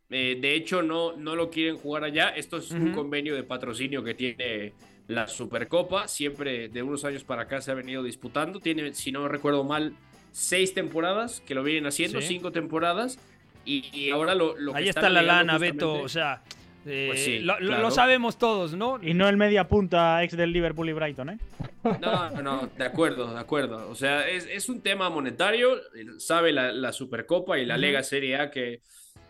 [0.10, 2.30] Eh, de hecho, no, no lo quieren jugar allá.
[2.30, 4.72] Esto es un convenio de patrocinio que tiene
[5.08, 6.08] la Supercopa.
[6.08, 8.62] Siempre de unos años para acá se ha venido disputando.
[8.62, 9.94] Tiene, si no recuerdo mal,
[10.32, 12.28] seis temporadas que lo vienen haciendo, Sí.
[12.30, 13.20] cinco temporadas.
[13.66, 15.96] Y, y ahora lo, lo Ahí está la lana, Beto.
[15.96, 16.44] O sea,
[16.88, 17.84] eh, Pues sí, lo, lo- claro.
[17.84, 19.00] lo sabemos todos, ¿no?
[19.02, 21.38] Y no el media punta ex del Liverpool y Brighton, ¿eh?
[22.02, 23.90] No, no, no, de acuerdo, de acuerdo.
[23.90, 25.78] O sea, es, es un tema monetario.
[26.18, 27.78] Sabe la, la Supercopa y la.
[27.78, 28.82] Lega Serie A que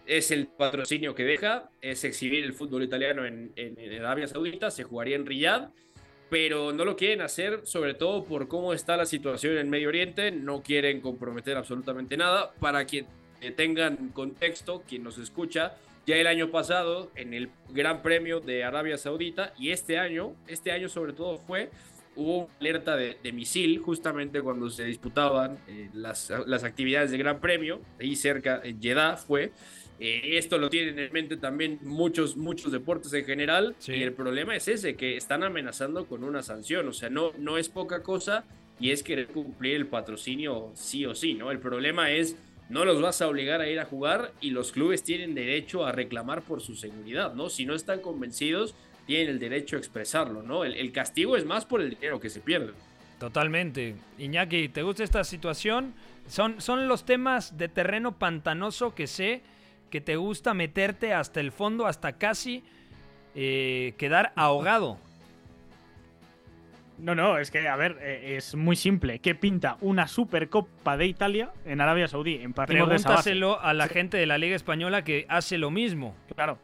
[0.05, 4.71] es el patrocinio que deja, es exhibir el fútbol italiano en, en- en Arabia Saudita,
[4.71, 5.69] se jugaría en Riyadh,
[6.29, 10.31] pero no lo quieren hacer, sobre todo por cómo está la situación en Medio Oriente,
[10.31, 12.53] no quieren comprometer absolutamente nada.
[12.59, 13.05] Para quien
[13.41, 15.75] eh, tengan contexto, quien nos escucha,
[16.07, 20.71] ya el año pasado en el Gran Premio de Arabia Saudita y este año, este
[20.71, 21.69] año sobre todo fue,
[22.15, 27.17] hubo una alerta de, de misil justamente cuando se disputaban eh, las, las actividades de
[27.17, 29.51] Gran Premio, ahí cerca, en Jeddah fue.
[29.99, 33.75] Eh, esto lo tienen en mente también muchos, muchos deportes en general.
[33.79, 33.93] Sí.
[33.93, 36.87] Y el problema es ese, que están amenazando con una sanción.
[36.87, 38.45] O sea, no, no es poca cosa
[38.79, 41.51] y es querer cumplir el patrocinio sí o sí, ¿no?
[41.51, 42.37] El problema es,
[42.69, 45.91] no los vas a obligar a ir a jugar y los clubes tienen derecho a
[45.91, 47.49] reclamar por su seguridad, ¿no?
[47.49, 48.75] Si no están convencidos,
[49.05, 50.65] tienen el derecho a expresarlo, ¿no?
[50.65, 52.73] El, castigo es más por el dinero que se pierde.
[53.19, 53.95] Totalmente.
[54.17, 55.93] Iñaki, ¿te gusta esta situación?
[56.27, 59.41] Son, son los temas de terreno pantanoso que sé
[59.89, 62.63] que te gusta meterte hasta el fondo, hasta casi
[63.33, 64.97] eh, quedar ahogado.
[66.97, 69.19] No, no, es que, a ver, eh, es muy simple.
[69.19, 72.35] ¿Qué pinta una Supercopa de Italia en Arabia Saudí?
[72.35, 72.53] En.
[72.53, 76.15] Pregúntaselo a la gente de la Liga Española que hace lo mismo.
[76.33, 76.57] Claro.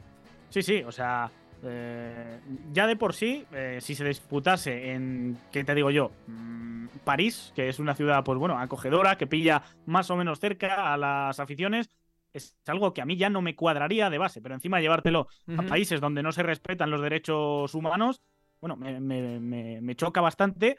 [0.49, 1.31] Sí, sí, o sea,
[1.63, 2.39] eh,
[2.71, 6.11] ya de por sí, eh, si se disputase en, ¿qué te digo yo?
[6.27, 10.93] Mm, París, que es una ciudad, pues bueno, acogedora, que pilla más o menos cerca
[10.93, 11.89] a las aficiones,
[12.33, 15.61] es algo que a mí ya no me cuadraría de base, pero encima llevártelo a
[15.63, 18.21] países donde no se respetan los derechos humanos,
[18.63, 20.77] bueno, me, me- me- choca bastante.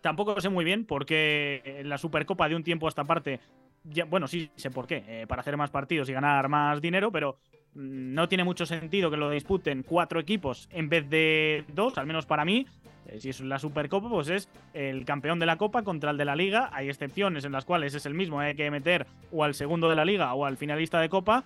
[0.00, 3.40] Tampoco sé muy bien por qué en la Supercopa de un tiempo a esta parte,
[3.82, 7.10] ya, bueno, sí sé por qué, eh, para hacer más partidos y ganar más dinero,
[7.10, 7.38] pero
[7.74, 12.06] mm, no tiene mucho sentido que lo disputen cuatro equipos en vez de dos, al
[12.06, 12.64] menos para mí.
[13.08, 16.24] Eh, si es la Supercopa, pues es el campeón de la Copa contra el de
[16.26, 16.70] la Liga.
[16.72, 19.96] Hay excepciones en las cuales es el mismo, hay que meter o al segundo de
[19.96, 21.42] la Liga o al finalista de Copa.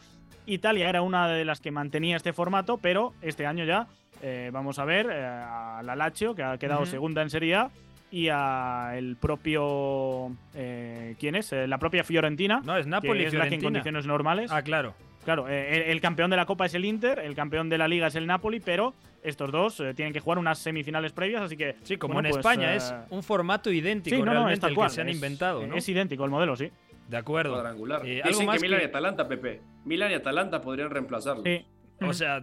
[0.52, 3.86] Italia era una de las que mantenía este formato, pero este año ya
[4.22, 7.70] eh, vamos a ver eh, a la Lazio, que ha quedado segunda en Serie A,
[8.10, 10.32] y a el propio...
[10.54, 11.52] eh, ¿Quién es?
[11.52, 12.60] La propia Fiorentina.
[12.64, 14.50] No, es Napoli, que es la que en condiciones normales.
[14.52, 14.94] Ah, claro.
[15.24, 18.06] Claro, el, el campeón de la Copa es el Inter, el campeón de la Liga
[18.06, 21.76] es el Napoli, pero estos dos tienen que jugar unas semifinales previas, así que...
[21.82, 24.76] Sí, como bueno, en pues, España es un formato idéntico sí, no, es tal el
[24.76, 25.74] cual, que se han es- inventado, ¿no?
[25.76, 26.70] Es idéntico el modelo, sí.
[27.10, 27.52] De acuerdo.
[27.54, 28.06] Cuadrangular.
[28.06, 29.60] Eh, algo Dicen más que Milan que- y Atalanta, Pepe.
[29.84, 31.42] Milan y Atalanta podrían reemplazarlo.
[31.44, 31.66] Sí.
[32.02, 32.40] O sea,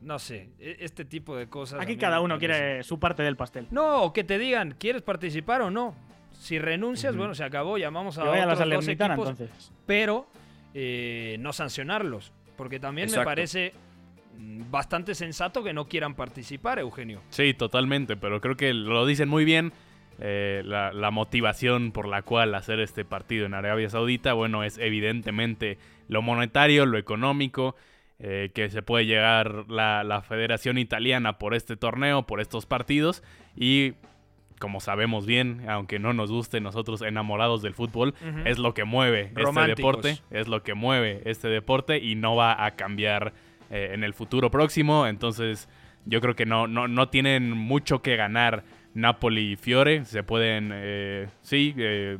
[0.00, 1.80] no sé, e- este tipo de cosas.
[1.80, 3.66] Aquí cada uno quiere su parte del pastel.
[3.70, 5.94] No, o que te digan, ¿quieres participar o no?
[6.32, 9.72] Si renuncias, bueno, se acabó, llamamos a vaya a la otros dos Salernitana, equipos, entonces.
[9.86, 10.26] pero
[10.74, 13.72] eh, no sancionarlos, porque también me parece
[14.38, 17.20] mm, bastante sensato que no quieran participar, Eugenio.
[17.30, 19.72] Sí, totalmente, pero creo que lo dicen muy bien.
[20.20, 24.78] Eh, la, la motivación por la cual hacer este partido en Arabia Saudita, bueno, es
[24.78, 27.76] evidentemente lo monetario, lo económico,
[28.20, 33.22] eh, que se puede llegar la, la Federación Italiana por este torneo, por estos partidos,
[33.56, 33.94] y
[34.60, 39.32] como sabemos bien, aunque no nos guste, nosotros enamorados del fútbol, es lo que mueve
[39.36, 43.34] este deporte, es lo que mueve este deporte y no va a cambiar
[43.70, 45.06] eh, en el futuro próximo.
[45.06, 45.68] Entonces,
[46.06, 50.04] yo creo que no, no, no tienen mucho que ganar Napoli y Fiore.
[50.04, 52.18] Se pueden, eh, sí, eh,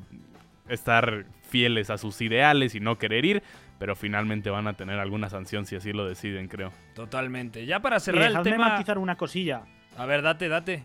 [0.69, 3.43] estar fieles a sus ideales y no querer ir,
[3.79, 6.73] pero finalmente van a tener alguna sanción si así lo deciden, creo.
[6.95, 7.65] Totalmente.
[7.67, 8.71] Ya para cerrar el tema.
[8.71, 9.63] matizar una cosilla.
[9.97, 10.83] A ver, date, date.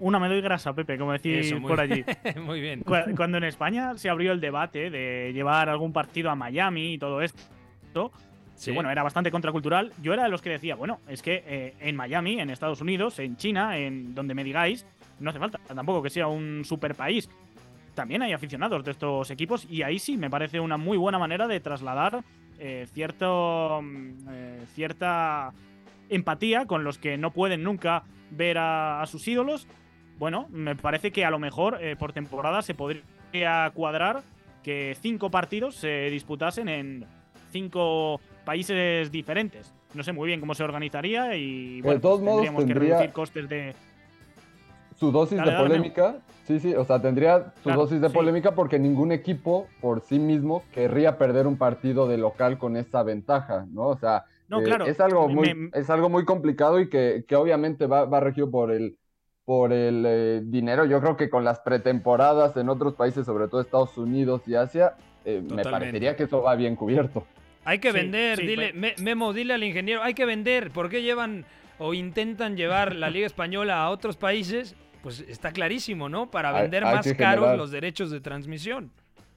[0.00, 2.04] Una me doy grasa, Pepe, como decís Eso, muy por allí.
[2.44, 2.80] Muy bien.
[2.82, 6.98] Cu- Cuando en España se abrió el debate de llevar algún partido a Miami y
[6.98, 8.12] todo esto,
[8.60, 8.72] Sí.
[8.72, 11.96] bueno, era bastante contracultural, yo era de los que decía, bueno, es que eh, en
[11.96, 14.84] Miami, en Estados Unidos, en China, en donde me digáis,
[15.18, 17.30] no hace falta tampoco que sea un super país.
[17.94, 21.48] También hay aficionados de estos equipos y ahí sí me parece una muy buena manera
[21.48, 22.22] de trasladar
[22.58, 25.54] eh, cierto, mm, eh, cierta
[26.10, 29.68] empatía con los que no pueden nunca ver a, sus ídolos.
[30.18, 34.20] Bueno, me parece que a lo mejor por temporada se podría cuadrar
[34.62, 37.06] que cinco partidos se disputasen en
[37.50, 39.72] cinco países diferentes.
[39.94, 43.12] No sé muy bien cómo se organizaría y bueno, todos pues modos tendríamos que reducir
[43.12, 43.74] costes de...
[44.98, 46.16] su dosis Dale, de dale, polémica.
[46.46, 48.14] Sí, sí, o sea, tendría su Claro, dosis de sí.
[48.14, 53.02] polémica porque ningún equipo por sí mismo querría perder un partido de local con esa
[53.02, 53.82] ventaja, ¿no?
[53.88, 57.24] O sea, No, eh, claro, es, algo muy, me- es algo muy complicado y que,
[57.28, 58.96] que obviamente va, va regido por el,
[59.44, 60.84] por el eh, dinero.
[60.86, 64.94] Yo creo que con las pretemporadas en otros países, sobre todo Estados Unidos y Asia,
[65.24, 67.24] eh, me parecería que eso va bien cubierto.
[67.64, 70.70] Hay que Sí, vender, sí, dile, Me- Memo, dile al ingeniero, hay que vender.
[70.70, 71.44] ¿Por qué llevan
[71.78, 74.74] o intentan llevar la Liga Española a otros países?
[75.02, 76.30] Pues está clarísimo, ¿no?
[76.30, 77.56] Para Hay- vender hay más que caros generar.
[77.58, 78.90] los derechos de transmisión.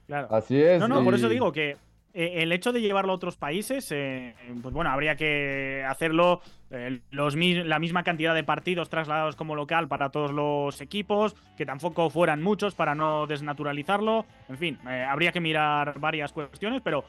[0.06, 0.28] Claro.
[0.30, 0.78] Así es.
[0.80, 1.76] No, no, por y- eso digo que
[2.16, 7.00] eh, el hecho de llevarlo a otros países, eh, pues bueno, habría que hacerlo eh,
[7.10, 12.10] los, la misma cantidad de partidos trasladados como local para todos los equipos, que tampoco
[12.10, 14.26] fueran muchos para no desnaturalizarlo.
[14.48, 17.04] En fin, eh, habría que mirar varias cuestiones, pero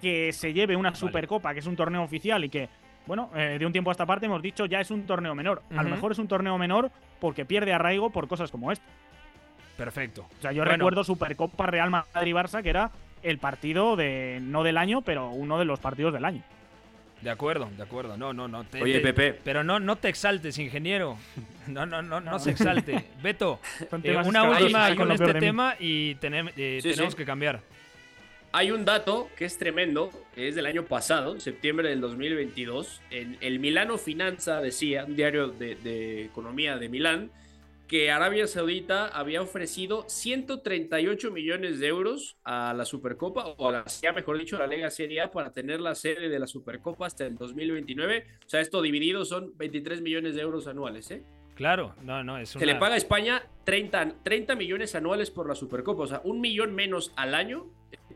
[0.00, 2.68] que se lleve una Supercopa, que es un torneo oficial y que,
[3.06, 5.62] bueno, eh, de un tiempo a esta parte hemos dicho ya es un torneo menor.
[5.76, 8.84] A lo mejor es un torneo menor porque pierde arraigo por cosas como esta.
[9.76, 10.26] Perfecto.
[10.38, 10.72] O sea, yo Bueno.
[10.76, 12.90] recuerdo Supercopa Real Madrid-Barça, que era
[13.22, 16.42] el partido de no del año, pero uno de los partidos del año.
[17.22, 18.16] De acuerdo, de acuerdo.
[18.16, 18.62] No, no, no.
[18.64, 19.40] te- Oye, te- Pepe.
[19.44, 21.16] Pero no, no te exaltes, ingeniero.
[21.66, 23.04] No, no, no, no se exalte.
[23.22, 23.58] Beto,
[24.04, 27.18] eh, una última con este tema y tenem- eh, Sí, tenemos sí.
[27.18, 27.60] que cambiar.
[28.50, 33.02] Hay un dato que es tremendo, que es del año pasado, septiembre del 2022.
[33.10, 37.30] En el Milano Finanza decía, un diario de, de economía de Milán,
[37.88, 43.84] que Arabia Saudita había ofrecido 138 millones de euros a la Supercopa, o a la,
[44.02, 47.06] ya mejor dicho, a la Lega Serie A para tener la sede de la Supercopa
[47.06, 48.26] hasta el 2029.
[48.46, 51.22] O sea, esto dividido son 23 millones de euros anuales, ¿eh?
[51.54, 55.56] Claro, no, no, es Se le paga a España 30, 30 millones anuales por la
[55.56, 57.66] Supercopa, o sea, un millón menos al año,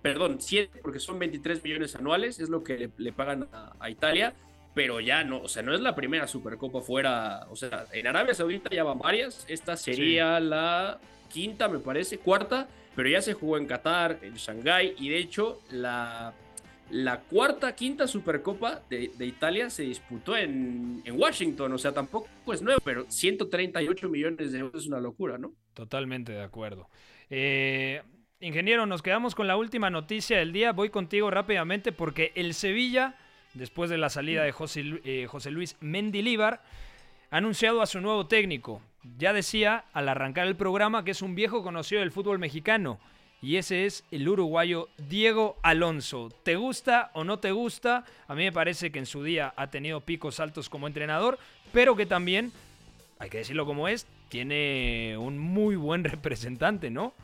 [0.02, 3.88] perdón, 7, porque son 23 millones anuales, es lo que le, le pagan a, a
[3.88, 4.34] Italia
[4.74, 8.34] pero ya no, o sea, no es la primera Supercopa fuera, o sea, en Arabia
[8.34, 10.44] Saudita ya van varias, esta sería sí.
[10.46, 10.98] la
[11.30, 15.60] quinta, me parece, cuarta, pero ya se jugó en Qatar, en Shanghái, y de hecho
[15.70, 16.32] la,
[16.90, 22.28] la cuarta, quinta Supercopa de, de Italia se disputó en, en, Washington, o sea, tampoco
[22.52, 25.52] es nuevo, pero 138 millones de euros es una locura, ¿no?
[25.74, 26.88] Totalmente de acuerdo.
[27.28, 28.02] Eh,
[28.42, 33.16] ingeniero, nos quedamos con la última noticia del día, voy contigo rápidamente porque el Sevilla
[33.54, 36.62] después de la salida de José, eh, José Luis Mendilíbar,
[37.30, 38.82] ha anunciado a su nuevo técnico.
[39.18, 42.98] Ya decía al arrancar el programa que es un viejo conocido del fútbol mexicano.
[43.40, 46.28] Y ese es el uruguayo Diego Alonso.
[46.44, 48.04] ¿Te gusta o no te gusta?
[48.28, 51.38] A mí me parece que en su día ha tenido picos altos como entrenador,
[51.72, 52.52] pero que también,
[53.18, 57.14] hay que decirlo como es, tiene un muy buen representante, ¿no?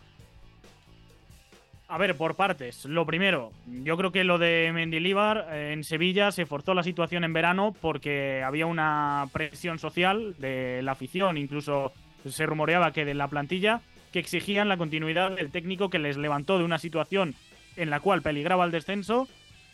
[1.91, 2.85] A ver, por partes.
[2.85, 7.25] Lo primero, yo creo que lo de Mendilíbar eh, en Sevilla se forzó la situación
[7.25, 11.93] en verano porque había una presión social de la afición, incluso
[12.29, 13.81] se rumoreaba que de la plantilla,
[14.13, 17.35] que exigían la continuidad del técnico que les levantó de una situación
[17.77, 19.27] en la cual peligraba el descenso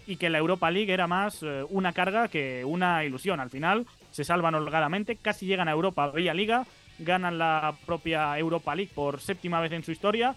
[0.07, 3.41] y que la Europa League era más eh, una carga que una ilusión.
[3.41, 6.65] Al final se salvan holgadamente, casi llegan a Europa vía Liga,
[7.01, 10.37] ganan la propia Europa League por séptima vez en su historia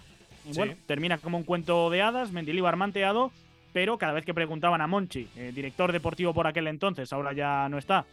[0.55, 3.31] bueno, termina como un cuento de hadas, Mendilibar manteado,
[3.73, 7.67] pero cada vez que preguntaban a Monchi, eh, director deportivo por aquel entonces, ahora ya
[7.69, 8.05] no está,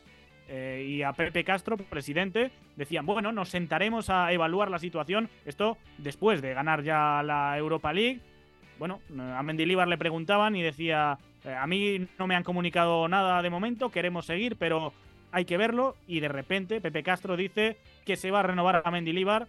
[0.49, 5.79] eh, y a Pepe Castro, presidente, decían, bueno, nos sentaremos a evaluar la situación, esto
[5.99, 8.21] después de ganar ya la Europa League.
[8.79, 13.41] Bueno, a Mendilibar le preguntaban y decía, eh, a mí no me han comunicado nada
[13.41, 14.93] de momento, queremos seguir, pero
[15.33, 15.97] hay que verlo.
[16.07, 19.47] Y de repente Pepe Castro dice que se va a renovar a Mendilibar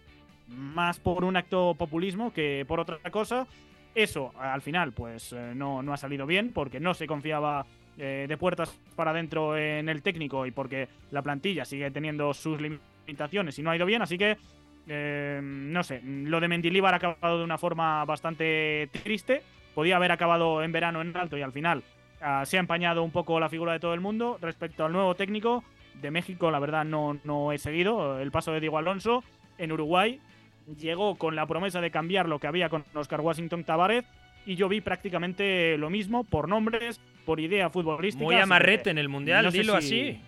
[0.48, 3.46] más por un acto populismo que por otra cosa.
[3.94, 7.64] Eso, al final, pues eh, no, no, ha salido bien porque no se confiaba
[7.98, 12.60] eh, de puertas para adentro en el técnico y porque la plantilla sigue teniendo sus
[12.60, 14.02] limitaciones y no ha ido bien.
[14.02, 14.36] Así que,
[14.86, 19.42] eh, no sé, lo de Mendilibar ha acabado de una forma bastante triste.
[19.74, 21.82] Podía haber acabado en verano en alto y al final
[22.20, 24.36] uh, se ha empañado un poco la figura de todo el mundo.
[24.42, 25.64] Respecto al nuevo técnico
[26.02, 29.24] de México, la verdad no, no he seguido el paso de Diego Alonso.
[29.56, 30.20] En Uruguay
[30.78, 34.04] llegó con la promesa de cambiar lo que había con Oscar Washington Tavares
[34.44, 38.24] y yo vi prácticamente lo mismo por nombres, por idea futbolística.
[38.24, 39.86] Muy amarrete en el Mundial, no dilo si...
[39.86, 40.20] así.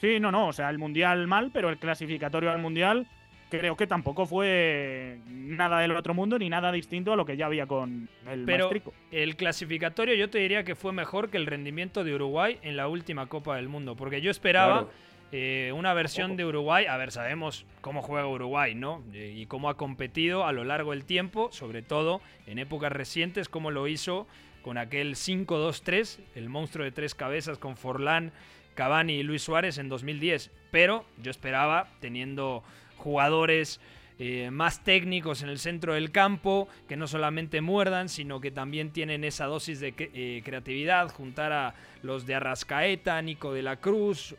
[0.00, 3.06] Sí, no, no, o sea, el Mundial mal, pero el clasificatorio al Mundial
[3.50, 7.46] creo que tampoco fue nada del otro mundo ni nada distinto a lo que ya
[7.46, 8.92] había con el Pero Maestrico.
[9.12, 12.88] el clasificatorio yo te diría que fue mejor que el rendimiento de Uruguay en la
[12.88, 14.82] última Copa del Mundo, porque yo esperaba...
[14.82, 19.02] Claro eh, una versión de Uruguay, a ver, sabemos cómo juega Uruguay, ¿no?
[19.12, 23.48] Eh, y cómo ha competido a lo largo del tiempo, sobre todo en épocas recientes,
[23.48, 24.28] como lo hizo
[24.62, 28.30] con aquel 5-2-3, el monstruo de tres cabezas con Forlán,
[28.76, 30.52] Cavani y Luis Suárez en 2010.
[30.70, 32.62] Pero yo esperaba, teniendo
[32.96, 33.80] jugadores
[34.20, 38.92] eh, más técnicos en el centro del campo, que no solamente muerdan, sino que también
[38.92, 44.36] tienen esa dosis de eh, creatividad, juntar a los de Arrascaeta, Nico de la Cruz,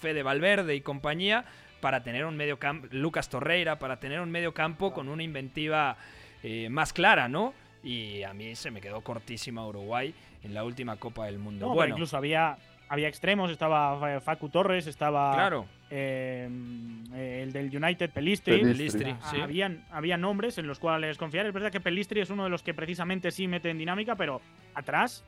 [0.00, 1.44] Fede Valverde y compañía,
[1.80, 5.96] para tener un medio campo, Lucas Torreira, para tener un medio campo con una inventiva
[6.42, 7.54] eh, más clara, ¿no?
[7.82, 10.12] Y a mí se me quedó cortísima Uruguay
[10.42, 11.68] en la última Copa del Mundo.
[11.68, 12.58] No, bueno, incluso había,
[12.88, 15.66] había extremos, estaba Facu Torres, estaba claro.
[15.88, 16.48] eh,
[17.14, 18.60] el del United, Pelistri.
[18.60, 19.40] Pelistri sí.
[19.40, 21.46] habían, había nombres en los cuales confiar.
[21.46, 24.40] Es verdad que Pelistri es uno de los que precisamente sí mete en dinámica, pero
[24.74, 25.24] atrás,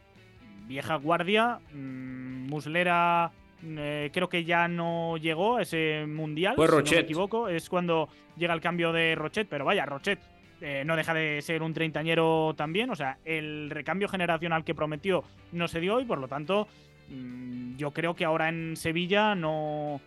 [0.66, 3.30] vieja guardia, mmm, Muslera
[3.64, 7.48] eh, creo que ya no llegó a ese mundial, Fue si no me equivoco.
[7.48, 10.18] Es cuando llega el cambio de Rochet, pero vaya, Rochet
[10.60, 12.90] eh, no deja de ser un treintañero también.
[12.90, 16.68] O sea, el recambio generacional que prometió no se dio y por lo tanto
[17.08, 20.00] mmm, yo creo que ahora en Sevilla no,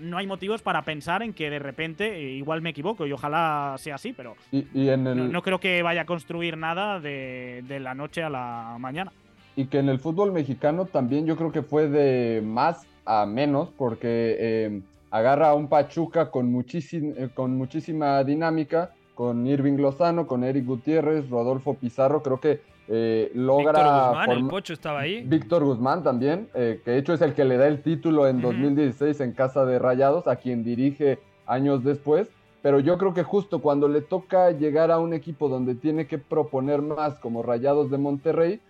[0.00, 3.76] no hay motivos para pensar en que de repente, eh, igual me equivoco y ojalá
[3.78, 5.16] sea así, pero y, y en el...
[5.16, 9.12] no, no, creo que vaya a construir nada de, de la noche a la mañana
[9.56, 13.70] y que en el fútbol mexicano también yo creo que fue de más a menos,
[13.76, 14.80] porque eh,
[15.10, 21.28] agarra a un Pachuca con, eh, con muchísima dinámica, con Irving Lozano, con Eric Gutiérrez,
[21.28, 23.72] Rodolfo Pizarro, creo que eh, logra...
[23.72, 25.22] Víctor Guzmán, el Pocho estaba ahí.
[25.22, 28.36] Víctor Guzmán también, eh, que de hecho es el que le da el título en
[28.36, 28.52] uh -huh.
[28.52, 32.28] 2016 en Casa de Rayados, a quien dirige años después.
[32.62, 36.18] Pero yo creo que justo cuando le toca llegar a un equipo donde tiene que
[36.18, 38.60] proponer más, como Rayados de Monterrey,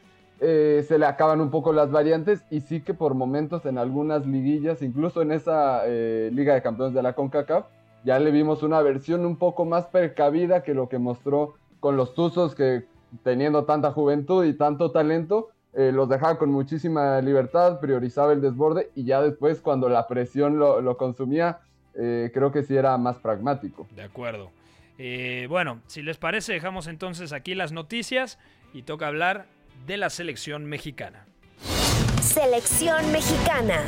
[0.44, 4.26] eh, se le acaban un poco las variantes y sí que por momentos en algunas
[4.26, 7.66] liguillas, incluso en esa eh, Liga de Campeones de la CONCACAF,
[8.04, 12.14] ya le vimos una versión un poco más precavida que lo que mostró con los
[12.14, 12.86] Tuzos que
[13.22, 18.90] teniendo tanta juventud y tanto talento, eh, los dejaba con muchísima libertad, priorizaba el desborde
[18.96, 21.60] y ya después cuando la presión lo, consumía,
[21.94, 23.86] creo que sí era más pragmático.
[23.94, 24.50] De acuerdo.
[25.48, 28.40] bueno, si les parece, dejamos entonces aquí las noticias
[28.72, 29.46] y toca hablar
[29.86, 31.26] de la selección mexicana.
[32.20, 33.82] Selección mexicana.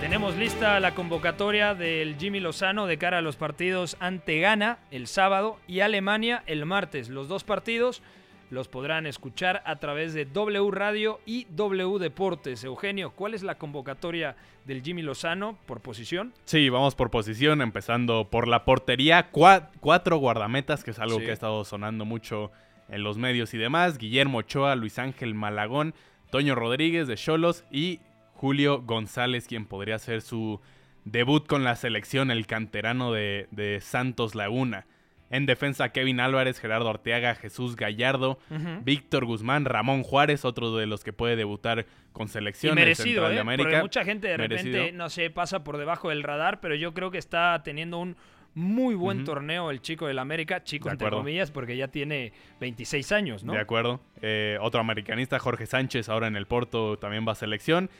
[0.00, 5.06] Tenemos lista la convocatoria del Jimmy Lozano de cara a los partidos ante Ghana el
[5.06, 7.08] sábado y Alemania el martes.
[7.08, 8.02] Los dos partidos
[8.50, 12.62] los podrán escuchar a través de W Radio y W Deportes.
[12.62, 14.36] Eugenio, ¿cuál es la convocatoria
[14.66, 16.34] del Jimmy Lozano por posición?
[16.44, 19.30] Sí, vamos por posición, empezando por la portería.
[19.30, 22.52] cuatro guardametas, que es algo que ha estado sonando mucho
[22.88, 23.98] en los medios y demás.
[23.98, 25.94] Guillermo Ochoa, Luis Ángel Malagón,
[26.30, 28.00] Toño Rodríguez de Cholos y
[28.34, 30.60] Julio González, quien podría hacer su
[31.04, 34.86] debut con la selección, el canterano de, Santos Laguna.
[35.28, 38.38] En defensa, Kevin Álvarez, Gerardo Arteaga, Jesús Gallardo,
[38.82, 42.76] Víctor Guzmán, Ramón Juárez, otro de los que puede debutar con selección.
[42.76, 43.42] merecido, ¿eh?
[43.56, 47.10] Porque mucha gente de repente, no sé, pasa por debajo del radar, pero yo creo
[47.10, 48.16] que está teniendo un
[48.56, 53.44] muy buen torneo el chico del América, chico entre comillas, porque ya tiene 26 años,
[53.44, 53.52] ¿no?
[53.52, 54.00] De acuerdo.
[54.22, 57.90] Eh, otro americanista, Jorge Sánchez, ahora en el Porto también va a selección.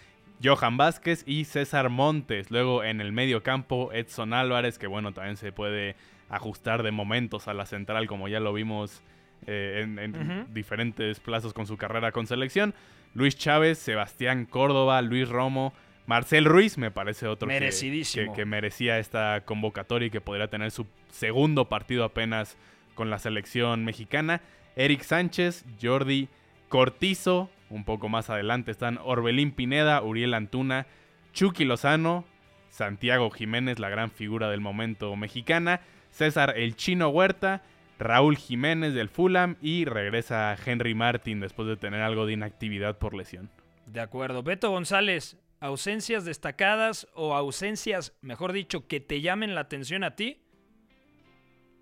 [0.43, 2.51] Johan Vázquez y César Montes.
[2.51, 5.95] Luego en el medio campo, Edson Álvarez, que bueno, también se puede
[6.31, 9.03] ajustar de momentos a la central, como ya lo vimos
[9.47, 12.75] eh, en, diferentes plazos con su carrera con selección.
[13.13, 15.75] Luis Chávez, Sebastián Córdoba, Luis Romo,
[16.07, 20.87] Marcel Ruiz me parece otro que, que, merecía esta convocatoria y que podría tener su
[21.11, 22.57] segundo partido apenas
[22.95, 24.41] con la selección mexicana.
[24.77, 26.29] Eric Sánchez, Jordi
[26.69, 30.87] Cortizo, un poco más adelante están Orbelín Pineda, Uriel Antuna,
[31.33, 32.25] Chucky Lozano,
[32.71, 35.81] Santiago Jiménez, la gran figura del momento mexicana,
[36.11, 37.63] César El Chino Huerta,
[37.99, 43.15] Raúl Jiménez del Fulham y regresa Henry Martin después de tener algo de inactividad por
[43.15, 43.51] lesión.
[43.87, 44.43] De acuerdo.
[44.43, 45.37] Beto González,
[45.67, 50.41] ausencias destacadas o ausencias, mejor dicho, que te llamen la atención a ti?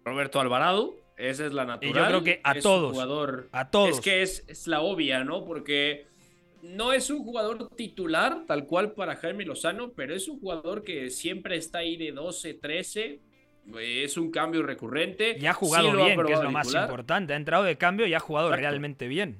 [0.05, 1.91] Roberto Alvarado, esa es la natural.
[1.91, 2.93] Y yo creo que a todos.
[2.93, 3.91] Jugador, a todos.
[3.91, 5.45] Es que es, la obvia, ¿no?
[5.45, 6.07] Porque
[6.63, 11.11] no es un jugador titular, tal cual para Jaime Lozano, pero es un jugador que
[11.11, 13.21] siempre está ahí de 12, 13.
[13.81, 15.39] Es un cambio recurrente.
[15.41, 17.33] Y ha jugado bien, que es lo más importante.
[17.33, 19.39] Ha entrado de cambio y ha jugado realmente bien.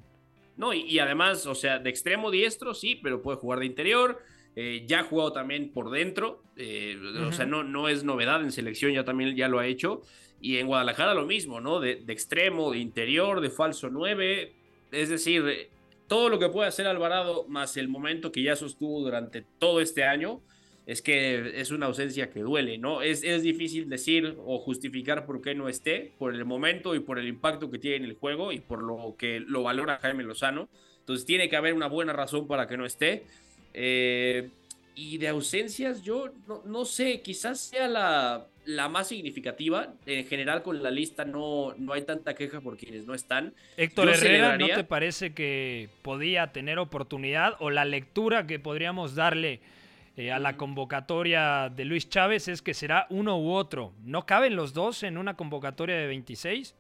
[0.57, 4.23] No, y, además, o sea, de extremo diestro, sí, pero puede jugar de interior.
[4.57, 6.43] Eh, ya ha jugado también por dentro.
[6.57, 10.03] Eh, o sea, no, no es novedad en selección, ya también ya lo ha hecho.
[10.41, 11.81] Y en Guadalajara lo mismo, ¿no?
[11.81, 14.53] De, de extremo, de interior, de falso 9.
[14.93, 15.71] Es decir,
[16.07, 20.05] todo lo que puede hacer Alvarado, más el momento que ya sostuvo durante todo este
[20.05, 20.41] año,
[20.87, 23.01] es que es una ausencia que duele, ¿no?
[23.01, 27.19] Es, es difícil decir o justificar por qué no esté, por el momento y por
[27.19, 30.69] el impacto que tiene en el juego y por lo que lo valora Jaime Lozano.
[31.01, 33.25] Entonces tiene que haber una buena razón para que no esté.
[33.75, 34.49] Eh,
[34.95, 36.31] y de ausencias, yo
[36.65, 39.93] no, sé, quizás sea la, la, más significativa.
[40.07, 43.55] En general, con la lista no, no hay tanta queja por quienes no están.
[43.77, 49.61] Héctor Herrera, ¿no te parece que podía tener oportunidad o la lectura que podríamos darle?
[50.17, 53.93] Eh, a la convocatoria de Luis Chávez es que será uno u otro.
[54.05, 56.77] ¿No caben los dos en una convocatoria de 26?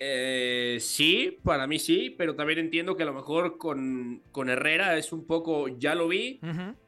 [0.00, 4.96] Eh, sí, para mí sí, pero también entiendo que a lo mejor con, con Herrera
[4.96, 6.38] es un poco, ya lo vi,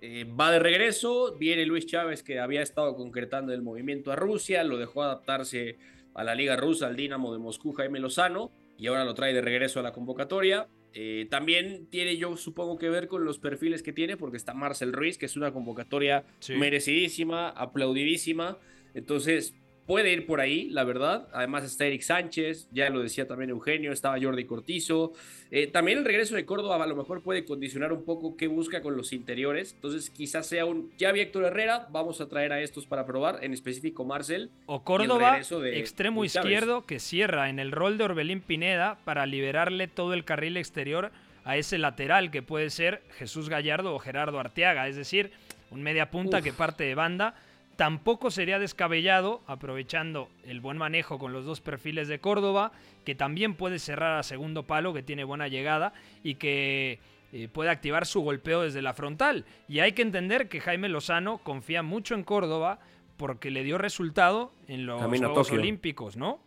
[0.01, 4.63] eh, va de regreso, viene Luis Chávez que había estado concretando el movimiento a Rusia,
[4.63, 5.79] lo dejó adaptarse
[6.15, 9.41] a la Liga Rusa, al Dinamo de Moscú, Jaime Lozano, y ahora lo trae de
[9.41, 10.69] regreso a la convocatoria.
[10.93, 14.93] Eh, también tiene, yo supongo, que ver con los perfiles que tiene, porque está Marcel
[14.93, 18.59] Ruiz, que es una convocatoria merecidísima, aplaudidísima.
[18.95, 19.55] Entonces,
[19.91, 21.27] puede ir por ahí, la verdad.
[21.33, 25.15] Además está Eric Sánchez, ya lo decía también Eugenio, estaba Jordi Cortizo.
[25.51, 28.83] Eh, también el regreso de Córdoba a lo mejor puede condicionar un poco qué busca
[28.83, 29.73] con los interiores.
[29.75, 30.93] Entonces quizás sea un...
[30.97, 34.51] Ya vi Héctor Herrera, vamos a traer a estos para probar, en específico Marcel.
[34.67, 35.41] O Córdoba,
[35.73, 40.57] extremo izquierdo, que cierra en el rol de Orbelín Pineda para liberarle todo el carril
[40.57, 41.11] exterior
[41.43, 44.87] a ese lateral que puede ser Jesús Gallardo o Gerardo Arteaga.
[44.87, 45.33] Es decir,
[45.73, 47.35] un media punta que parte de banda
[47.81, 52.73] Tampoco sería descabellado, aprovechando el buen manejo con los dos perfiles de Córdoba,
[53.07, 56.99] que también puede cerrar a segundo palo, que tiene buena llegada y que
[57.33, 59.47] eh, puede activar su golpeo desde la frontal.
[59.67, 62.81] Y hay que entender que Jaime Lozano confía mucho en Córdoba
[63.17, 66.39] porque le dio resultado en los Juegos Olímpicos, ¿no?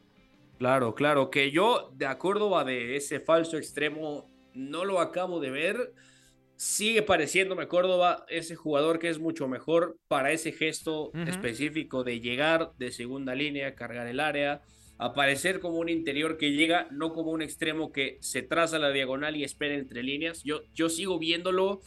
[0.60, 2.16] Claro, claro, que yo de a
[2.64, 5.94] de ese falso extremo no lo acabo de ver.
[6.64, 12.72] Sigue pareciéndome Córdoba ese jugador que es mucho mejor para ese gesto específico de llegar
[12.78, 14.61] de segunda línea, cargar el área,
[14.97, 19.36] aparecer como un interior que llega, no como un extremo que se traza la diagonal
[19.36, 20.41] y espera entre líneas.
[20.43, 21.82] Yo, yo sigo viéndolo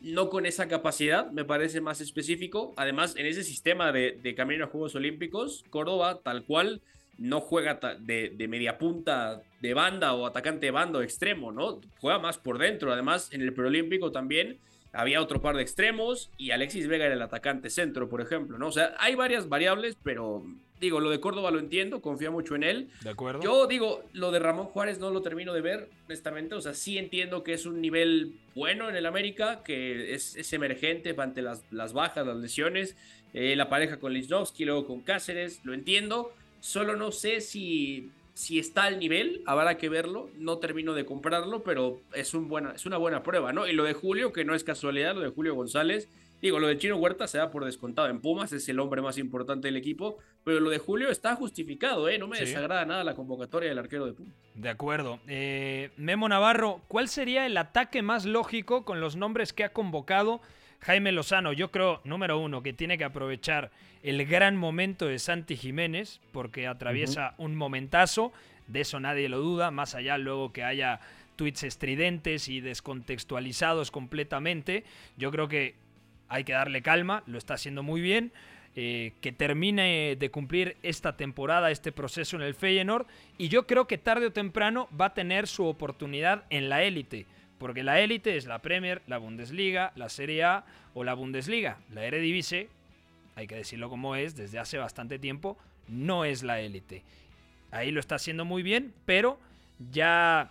[0.00, 2.74] no con esa capacidad, me parece más específico.
[2.76, 6.82] Además, en ese sistema de, de camino a Juegos Olímpicos, Córdoba, tal cual,
[7.18, 11.80] no juega de, de, media punta de banda o atacante de banda o extremo, ¿no?
[12.00, 12.92] Juega más por dentro.
[12.92, 14.58] Además, en el preolímpico también
[14.92, 18.68] había otro par de extremos y Alexis Vega era el atacante centro, por ejemplo, ¿no?
[18.68, 20.44] O sea, hay varias variables, pero
[20.80, 22.90] digo, lo de Córdoba lo entiendo, confío mucho en él.
[23.02, 23.40] De acuerdo.
[23.42, 26.54] Yo digo, lo de Ramón Juárez no lo termino de ver, honestamente.
[26.54, 31.14] O sea, sí entiendo que es un nivel bueno en el América, que es, emergente
[31.18, 32.96] ante las, las, bajas, las lesiones.
[33.34, 36.32] Eh, la pareja con Lichnowsky, luego con Cáceres, lo entiendo.
[36.60, 40.30] Solo no sé si, si está al nivel, habrá que verlo.
[40.36, 43.66] No termino de comprarlo, pero es, un buena, es una buena prueba, ¿no?
[43.66, 46.08] Y lo de Julio, que no es casualidad, lo de Julio González.
[46.40, 49.18] Digo, lo de Chino Huerta se da por descontado en Pumas, es el hombre más
[49.18, 52.16] importante del equipo, pero lo de Julio está justificado, ¿eh?
[52.16, 54.34] No me desagrada nada la convocatoria del arquero de Pumas.
[54.54, 55.18] De acuerdo.
[55.26, 60.40] Eh, Memo Navarro, ¿cuál sería el ataque más lógico con los nombres que ha convocado
[60.80, 61.52] Jaime Lozano?
[61.52, 63.70] Yo creo, número uno, que tiene que aprovechar
[64.02, 68.32] el gran momento de Santi Jiménez, porque atraviesa un momentazo,
[68.68, 71.00] de eso nadie lo duda, más allá luego que haya
[71.36, 74.84] tweets estridentes y descontextualizados completamente,
[75.16, 75.74] yo creo que
[76.28, 78.32] hay que darle calma, lo está haciendo muy bien,
[78.76, 83.06] eh, que termine de cumplir esta temporada, este proceso en el Feyenoord,
[83.36, 87.26] y yo creo que tarde o temprano va a tener su oportunidad en la élite.
[87.58, 91.78] Porque la élite es la Premier, la Bundesliga, la Serie A o la Bundesliga.
[91.92, 92.68] La Eredivisie
[93.38, 95.56] hay que decirlo como es, desde hace bastante tiempo,
[95.86, 97.04] no es la élite.
[97.70, 99.38] Ahí lo está haciendo muy bien, pero
[99.92, 100.50] ya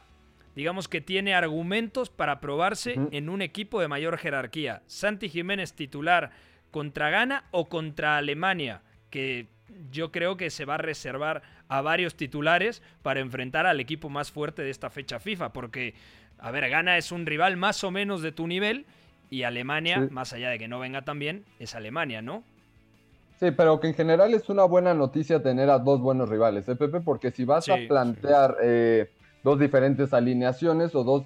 [0.56, 4.84] digamos que tiene argumentos para probarse en un equipo de mayor jerarquía.
[4.88, 6.32] Santi Jiménez titular
[6.72, 9.48] contra Ghana o contra Alemania, que
[9.92, 14.32] yo creo que se va a reservar a varios titulares para enfrentar al equipo más
[14.32, 15.94] fuerte de esta fecha FIFA, porque,
[16.40, 18.86] a ver, Ghana es un rival más o menos de tu nivel
[19.30, 22.44] y Alemania, más allá de que no venga tan bien, es Alemania, ¿no?
[23.40, 26.76] Sí, pero que en general es una buena noticia tener a dos buenos rivales, ¿eh,
[26.76, 27.02] Pepe?
[27.02, 29.12] Porque si vas a plantear eh,
[29.44, 31.24] dos diferentes alineaciones o dos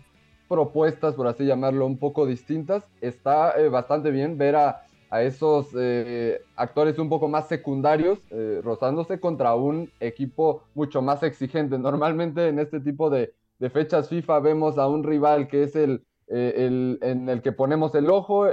[0.49, 4.84] propuestas, por así llamarlo, un poco distintas, está eh, bastante bien ver a,
[5.22, 8.20] esos eh, actores un poco más secundarios
[8.64, 11.78] rozándose contra un equipo mucho más exigente.
[11.80, 13.34] Normalmente en este tipo de,
[13.70, 18.09] fechas FIFA vemos a un rival que es el, el en el que ponemos el
[18.09, 18.47] ojo,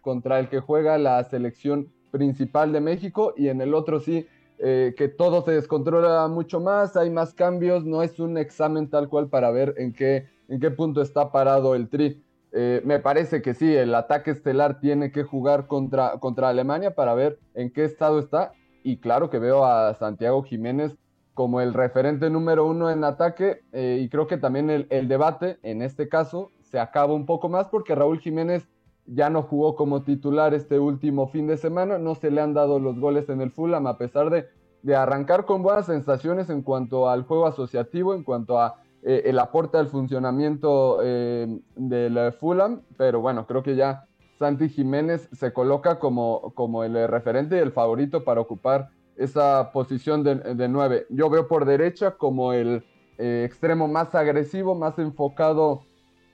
[0.00, 4.26] contra el que juega la selección principal de México y en el otro sí,
[4.58, 9.08] eh, que todo se descontrola mucho más, hay más cambios, no es un examen tal
[9.08, 12.22] cual para ver en qué, en qué punto está parado el tri.
[12.52, 17.14] Eh, me parece que sí, el ataque estelar tiene que jugar contra, contra Alemania para
[17.14, 18.52] ver en qué estado está.
[18.84, 20.96] Y claro que veo a Santiago Jiménez
[21.34, 23.60] como el referente número uno en ataque.
[23.72, 27.68] Eh, y creo que también el, debate, en este caso, se acaba un poco más
[27.68, 28.68] porque Raúl Jiménez
[29.06, 32.78] ya no jugó como titular este último fin de semana, no se le han dado
[32.78, 34.46] los goles en el Fulham a pesar de,
[34.82, 39.38] de arrancar con buenas sensaciones en cuanto al juego asociativo, en cuanto a eh, el
[39.38, 44.06] aporte al funcionamiento eh, del Fulham, pero bueno, creo que ya
[44.38, 50.22] Santi Jiménez se coloca como, como el referente y el favorito para ocupar esa posición
[50.22, 51.06] de, de nueve.
[51.10, 52.84] Yo veo por derecha como el
[53.18, 55.82] eh, extremo más agresivo, más enfocado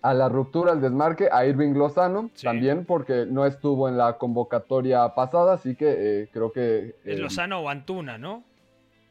[0.02, 5.14] a la ruptura, al desmarque, a Irving Lozano, también porque no estuvo en la convocatoria
[5.14, 6.96] pasada, así que eh, creo que...
[7.04, 8.42] es eh, Lozano o Antuna, ¿no?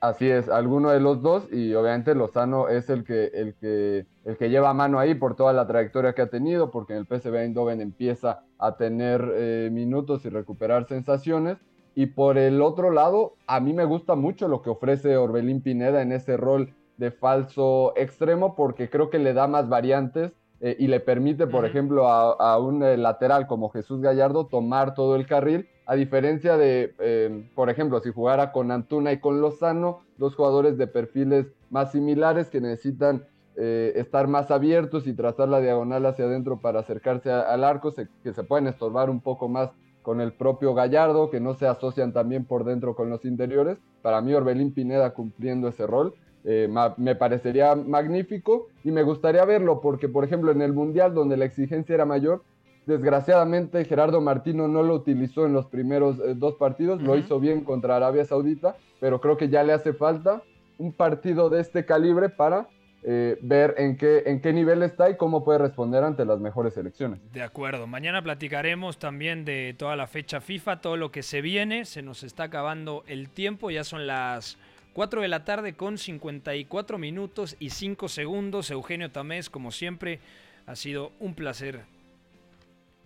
[0.01, 4.37] Así es, alguno de los dos y obviamente Lozano es el que, el que, el
[4.37, 7.35] que lleva mano ahí por toda la trayectoria que ha tenido, porque en el PSV
[7.35, 11.57] Eindhoven empieza a tener eh, minutos y recuperar sensaciones.
[11.99, 16.01] Y por el otro lado, a mí me gusta mucho lo que ofrece Orbelín Pineda
[16.01, 20.31] en ese rol de falso extremo, porque creo que le da más variantes
[20.61, 25.17] eh, y le permite, por ejemplo, a, un eh, lateral como Jesús Gallardo tomar todo
[25.17, 30.03] el carril, a diferencia de, em, por ejemplo, si jugara con Antuna y con Lozano,
[30.17, 33.25] dos jugadores de perfiles más similares que necesitan
[33.57, 37.93] eh, estar más abiertos y trazar la diagonal hacia adentro para acercarse al arco,
[38.23, 39.71] que se pueden estorbar un poco más
[40.01, 43.77] con el propio Gallardo, que no se asocian también por dentro con los interiores.
[44.01, 46.13] Para mí, Orbelín Pineda cumpliendo ese rol.
[46.45, 51.35] Eh, me parecería magnífico y me gustaría verlo porque, por ejemplo, en el Mundial donde
[51.35, 52.43] la exigencia era mayor,
[52.85, 57.63] desgraciadamente Gerardo Martino no lo utilizó en los primeros eh, dos partidos, lo hizo bien
[57.63, 60.41] contra Arabia Saudita, pero creo que ya le hace falta
[60.77, 62.67] un partido de este calibre para
[63.03, 66.73] eh, ver en qué, en qué nivel está y cómo puede responder ante las mejores
[66.73, 67.19] selecciones.
[67.31, 71.85] De acuerdo, mañana platicaremos también de toda la fecha FIFA, todo lo que se viene,
[71.85, 74.57] se nos está acabando el tiempo, ya son las
[74.93, 78.69] 4 de la tarde con 54 minutos y 5 segundos.
[78.71, 80.19] Eugenio Tamés, como siempre,
[80.65, 81.85] ha sido un placer.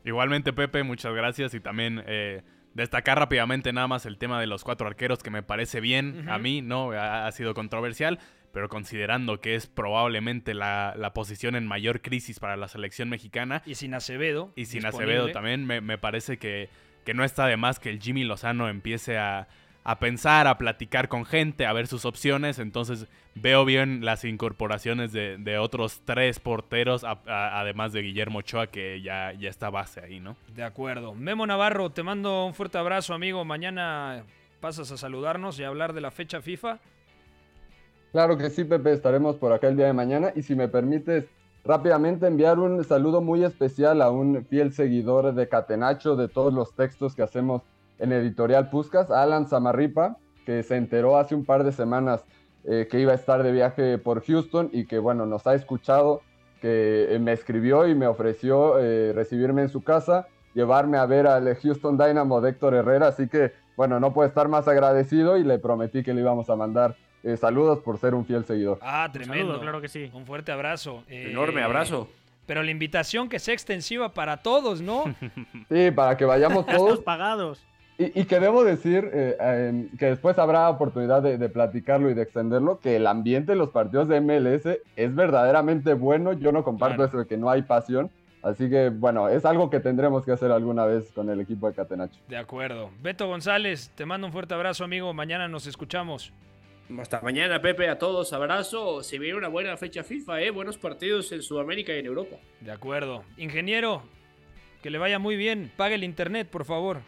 [0.05, 2.41] Igualmente, Pepe, muchas gracias y también eh,
[2.73, 6.27] destacar rápidamente nada más el tema de los cuatro arqueros que me parece bien.
[6.29, 8.19] A mí, no, ha, sido controversial,
[8.53, 13.61] pero considerando que es probablemente la, posición en mayor crisis para la selección mexicana.
[13.65, 14.53] Y sin Acevedo.
[14.55, 16.69] Y sin Acevedo también, me, me parece que,
[17.03, 19.49] que no está de más que el Jimmy Lozano empiece a
[19.83, 22.59] a pensar, a platicar con gente, a ver sus opciones.
[22.59, 29.33] Entonces veo bien las incorporaciones de, otros tres porteros, además de Guillermo Ochoa, que ya,
[29.33, 30.37] ya está base ahí, ¿no?
[30.55, 31.13] De acuerdo.
[31.13, 33.43] Memo Navarro, te mando un fuerte abrazo, amigo.
[33.45, 34.23] Mañana
[34.59, 36.79] pasas a saludarnos y a hablar de la fecha FIFA.
[38.13, 40.31] Claro que sí, Pepe, estaremos por acá el día de mañana.
[40.35, 41.25] Y si me permites
[41.65, 46.75] rápidamente enviar un saludo muy especial a un fiel seguidor de Catenacho, de todos los
[46.75, 47.63] textos que hacemos
[47.97, 52.23] en Editorial Puscas, Alan Zamarripa, que se enteró hace un par de semanas
[52.65, 56.21] eh, que iba a estar de viaje por Houston y que, bueno, nos ha escuchado,
[56.61, 61.25] que eh, me escribió y me ofreció eh, recibirme en su casa, llevarme a ver
[61.25, 65.43] al Houston Dynamo de Héctor Herrera, así que, bueno, no puedo estar más agradecido y
[65.43, 66.95] le prometí que le íbamos a mandar
[67.37, 68.79] saludos por ser un fiel seguidor.
[68.81, 69.59] Ah, tremendo.
[69.59, 70.09] claro que sí.
[70.13, 71.03] Un fuerte abrazo.
[71.07, 72.07] Enorme abrazo.
[72.45, 75.03] Pero la invitación que sea extensiva para todos, ¿no?
[75.69, 76.99] sí, para que vayamos todos.
[76.99, 77.63] pagados.
[77.97, 82.95] Y, que debo decir eh, que después habrá oportunidad de, platicarlo y de extenderlo, que
[82.95, 86.33] el ambiente en los partidos de MLS es verdaderamente bueno.
[86.33, 88.09] Yo no comparto eso de que no hay pasión.
[88.41, 91.75] Así que bueno, es algo que tendremos que hacer alguna vez con el equipo de
[91.75, 92.19] Catenacho.
[92.27, 92.89] De acuerdo.
[93.01, 95.13] Beto González, te mando un fuerte abrazo, amigo.
[95.13, 96.33] Mañana nos escuchamos.
[96.99, 99.03] Hasta mañana, Pepe, a todos, abrazo.
[99.03, 100.49] Se viene una buena fecha FIFA, ¿eh?
[100.51, 102.37] Buenos partidos en Sudamérica y en Europa.
[102.61, 103.23] De acuerdo.
[103.37, 104.03] Ingeniero,
[104.81, 105.71] que le vaya muy bien.
[105.75, 107.01] Pague el internet, por favor.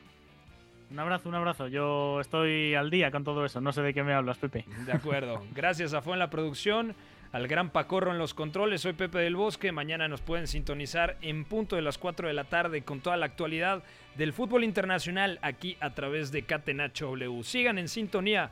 [0.90, 1.68] Un abrazo, un abrazo.
[1.68, 3.62] Yo estoy al día con todo eso.
[3.62, 4.66] No sé de qué me hablas, Pepe.
[4.86, 5.44] De acuerdo.
[5.54, 6.96] Gracias a Fue en la producción,
[7.32, 8.82] al gran Pacorro en los controles.
[8.82, 9.72] Soy Pepe del Bosque.
[9.72, 13.26] Mañana nos pueden sintonizar en punto de las 4 de la tarde con toda la
[13.26, 13.84] actualidad
[14.16, 17.44] del fútbol internacional aquí a través de Catenacho W.
[17.44, 18.52] Sigan en sintonía